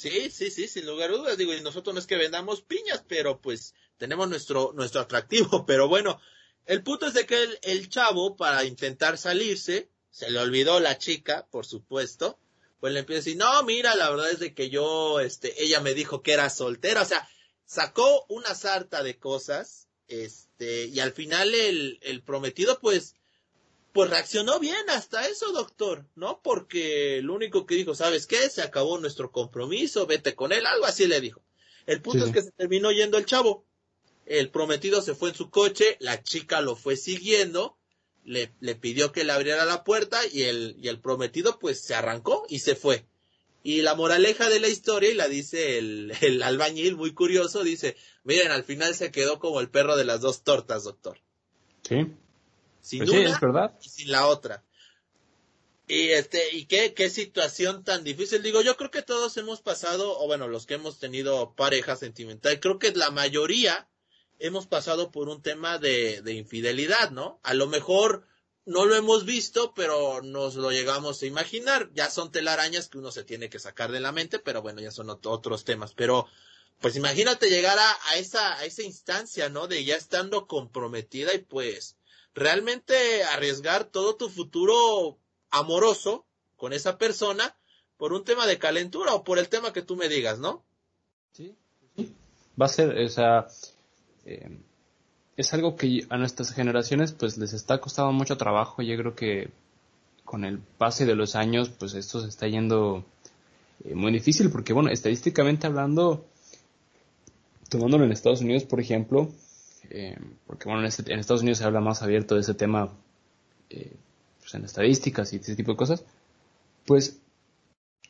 [0.00, 1.36] Sí, sí, sí, sin lugar a dudas.
[1.36, 5.64] Digo, y nosotros no es que vendamos piñas, pero pues tenemos nuestro, nuestro atractivo.
[5.66, 6.18] Pero bueno,
[6.64, 10.96] el punto es de que el, el chavo, para intentar salirse, se le olvidó la
[10.96, 12.38] chica, por supuesto,
[12.80, 15.80] pues le empieza a decir, no, mira, la verdad es de que yo, este, ella
[15.80, 17.02] me dijo que era soltera.
[17.02, 17.28] O sea,
[17.66, 23.14] sacó una sarta de cosas, este, y al final el, el prometido, pues,
[23.92, 26.40] pues reaccionó bien hasta eso, doctor, ¿no?
[26.42, 28.48] Porque el único que dijo, ¿sabes qué?
[28.50, 31.42] Se acabó nuestro compromiso, vete con él, algo así le dijo.
[31.86, 33.64] El punto Sí, es que se terminó yendo el chavo.
[34.26, 37.76] El prometido se fue en su coche, la chica lo fue siguiendo,
[38.22, 41.94] le, le pidió que le abriera la puerta y el, y el prometido pues se
[41.94, 43.06] arrancó y se fue.
[43.62, 47.96] Y la moraleja de la historia, y la dice el, el albañil, muy curioso, dice,
[48.24, 51.18] miren, al final se quedó como el perro de las dos tortas, doctor.
[51.82, 52.06] Sí,
[52.80, 53.78] Sin pues sí, una es verdad.
[53.82, 54.64] y sin la otra.
[55.86, 58.42] Y este, y qué, qué situación tan difícil.
[58.42, 62.60] Digo, yo creo que todos hemos pasado, o bueno, los que hemos tenido pareja sentimental,
[62.60, 63.88] creo que la mayoría
[64.38, 67.40] hemos pasado por un tema de, de infidelidad, ¿no?
[67.42, 68.24] A lo mejor
[68.70, 71.90] no lo hemos visto, pero nos lo llegamos a imaginar.
[71.92, 74.90] Ya son telarañas que uno se tiene que sacar de la mente, pero bueno, ya
[74.92, 75.92] son ot- otros temas.
[75.94, 76.26] Pero,
[76.80, 79.66] pues imagínate llegar a, a esa, a esa instancia, ¿no?
[79.66, 81.96] De ya estando comprometida y pues,
[82.32, 85.18] realmente arriesgar todo tu futuro
[85.50, 86.24] amoroso
[86.56, 87.56] con esa persona
[87.96, 90.64] por un tema de calentura o por el tema que tú me digas, ¿no?
[91.32, 91.56] Sí,
[92.60, 93.46] va a ser, o sea,
[94.24, 94.60] eh,
[95.40, 98.82] es algo que a nuestras generaciones pues les está costando mucho trabajo.
[98.82, 99.50] Yo creo que
[100.24, 103.04] con el pase de los años pues esto se está yendo
[103.84, 106.26] eh, muy difícil porque bueno, estadísticamente hablando,
[107.70, 109.30] tomándolo en Estados Unidos por ejemplo,
[109.88, 112.92] eh, porque bueno, en, este- en Estados Unidos se habla más abierto de ese tema
[113.70, 113.92] eh,
[114.40, 116.04] pues, en estadísticas y ese tipo de cosas,
[116.84, 117.18] pues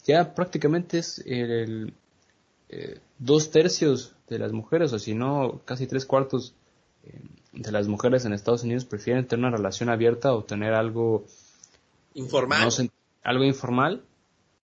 [0.05, 1.95] ya prácticamente es el,
[2.71, 6.55] eh, dos tercios de las mujeres, o si no, casi tres cuartos
[7.53, 11.27] de las mujeres en Estados Unidos prefieren tener una relación abierta o tener algo
[12.15, 12.69] informal.
[13.23, 14.03] algo informal,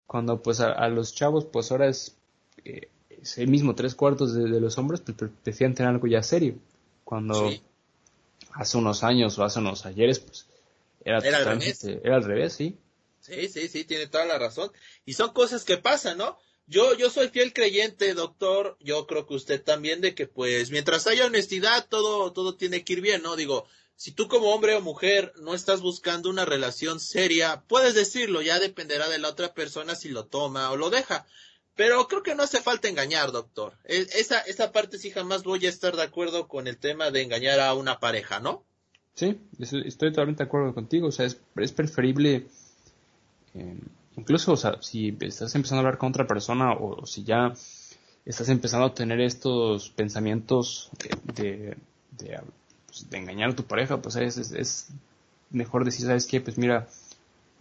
[0.07, 2.17] cuando pues a, los chavos pues ahora es,
[2.65, 2.89] eh,
[3.37, 6.57] el mismo tres cuartos de, los hombres pues, prefieren tener algo ya serio.
[7.05, 7.51] Cuando
[8.53, 10.47] hace unos años o hace unos ayeres pues
[11.05, 11.85] era, era al revés.
[11.85, 12.79] Era al revés, sí.
[13.21, 14.71] Sí, sí, sí, tiene toda la razón.
[15.07, 16.39] Y son cosas que pasan, ¿no?
[16.67, 18.77] Yo, yo soy fiel creyente, doctor.
[18.81, 22.95] Yo creo que usted también de que, pues, mientras haya honestidad, todo, todo tiene que
[22.95, 23.37] ir bien, ¿no?
[23.37, 28.43] Digo, si tú como hombre o mujer no estás buscando una relación seria, puedes decirlo,
[28.43, 31.27] ya dependerá de la otra persona si lo toma o lo deja.
[31.77, 33.75] Pero creo que no hace falta engañar, doctor.
[33.85, 37.23] E, esa, esa parte sí jamás voy a estar de acuerdo con el tema de
[37.23, 38.65] engañar a una pareja, ¿no?
[39.15, 41.09] Sí, estoy totalmente de acuerdo contigo.
[41.09, 42.47] O sea, es, es preferible
[43.55, 43.79] eh,
[44.17, 47.53] incluso, o sea, si estás empezando a hablar con otra persona o, si ya
[48.25, 50.91] estás empezando a tener estos pensamientos
[51.35, 51.77] de,
[52.87, 54.89] pues, de, engañar a tu pareja, pues es, es,
[55.51, 56.41] mejor decir, ¿sabes qué?
[56.41, 56.89] Pues mira,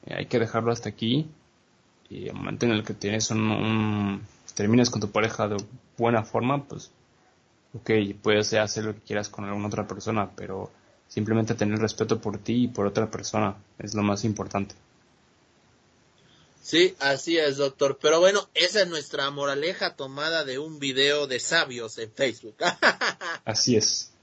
[0.05, 1.27] eh, hay que dejarlo hasta aquí.
[2.09, 4.21] Y el momento en el que tienes un,
[4.55, 5.57] terminas con tu pareja de
[5.97, 6.91] buena forma, pues,
[7.73, 7.89] ok,
[8.21, 10.71] puedes hacer lo que quieras con alguna otra persona, pero
[11.07, 14.75] simplemente tener respeto por ti y por otra persona es lo más importante.
[16.63, 17.99] Sí, así es, doctor.
[18.01, 22.55] Pero bueno, esa es nuestra moraleja tomada de un video de sabios en Facebook.
[23.45, 24.13] así es.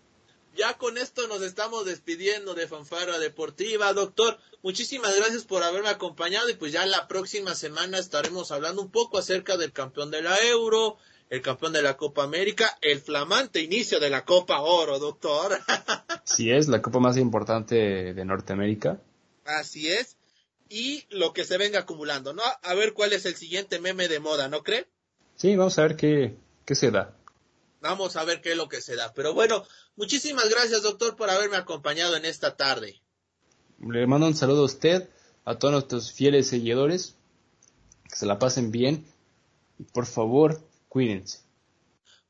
[0.56, 4.38] Ya con esto nos estamos despidiendo de Fanfara Deportiva, doctor.
[4.62, 9.18] Muchísimas gracias por haberme acompañado y pues ya la próxima semana estaremos hablando un poco
[9.18, 10.96] acerca del campeón de la Euro,
[11.28, 15.58] el campeón de la Copa América, el flamante inicio de la Copa Oro, doctor.
[16.24, 18.98] sí es, la copa más importante de Norteamérica.
[19.44, 20.19] Así es
[20.70, 22.42] y lo que se venga acumulando, ¿no?
[22.62, 24.86] A ver cuál es el siguiente meme de moda, ¿no cree?
[25.34, 27.16] Sí, vamos a ver qué, qué se da.
[27.80, 29.12] Vamos a ver qué es lo que se da.
[29.12, 29.64] Pero bueno,
[29.96, 33.02] muchísimas gracias, doctor, por haberme acompañado en esta tarde.
[33.80, 35.08] Le mando un saludo a usted,
[35.44, 37.16] a todos nuestros fieles seguidores.
[38.08, 39.06] Que se la pasen bien.
[39.78, 41.40] Y por favor, cuídense.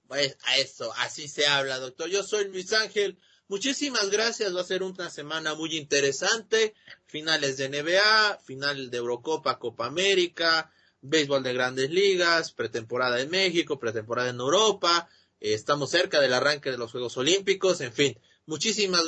[0.09, 2.09] Pues a eso, así se habla, doctor.
[2.09, 3.18] Yo soy Luis Ángel.
[3.51, 6.73] Muchísimas gracias, va a ser una semana muy interesante.
[7.07, 13.81] Finales de NBA, final de Eurocopa, Copa América, béisbol de grandes ligas, pretemporada en México,
[13.81, 15.09] pretemporada en Europa.
[15.41, 18.21] Eh, estamos cerca del arranque de los Juegos Olímpicos, en fin.
[18.47, 19.03] Muchísimas,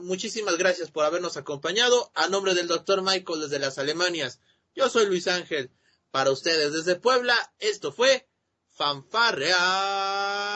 [0.00, 2.10] muchísimas gracias por habernos acompañado.
[2.16, 4.40] A nombre del doctor Michael desde las Alemanias,
[4.74, 5.70] yo soy Luis Ángel.
[6.10, 8.26] Para ustedes desde Puebla, esto fue
[8.66, 10.55] Fanfarrea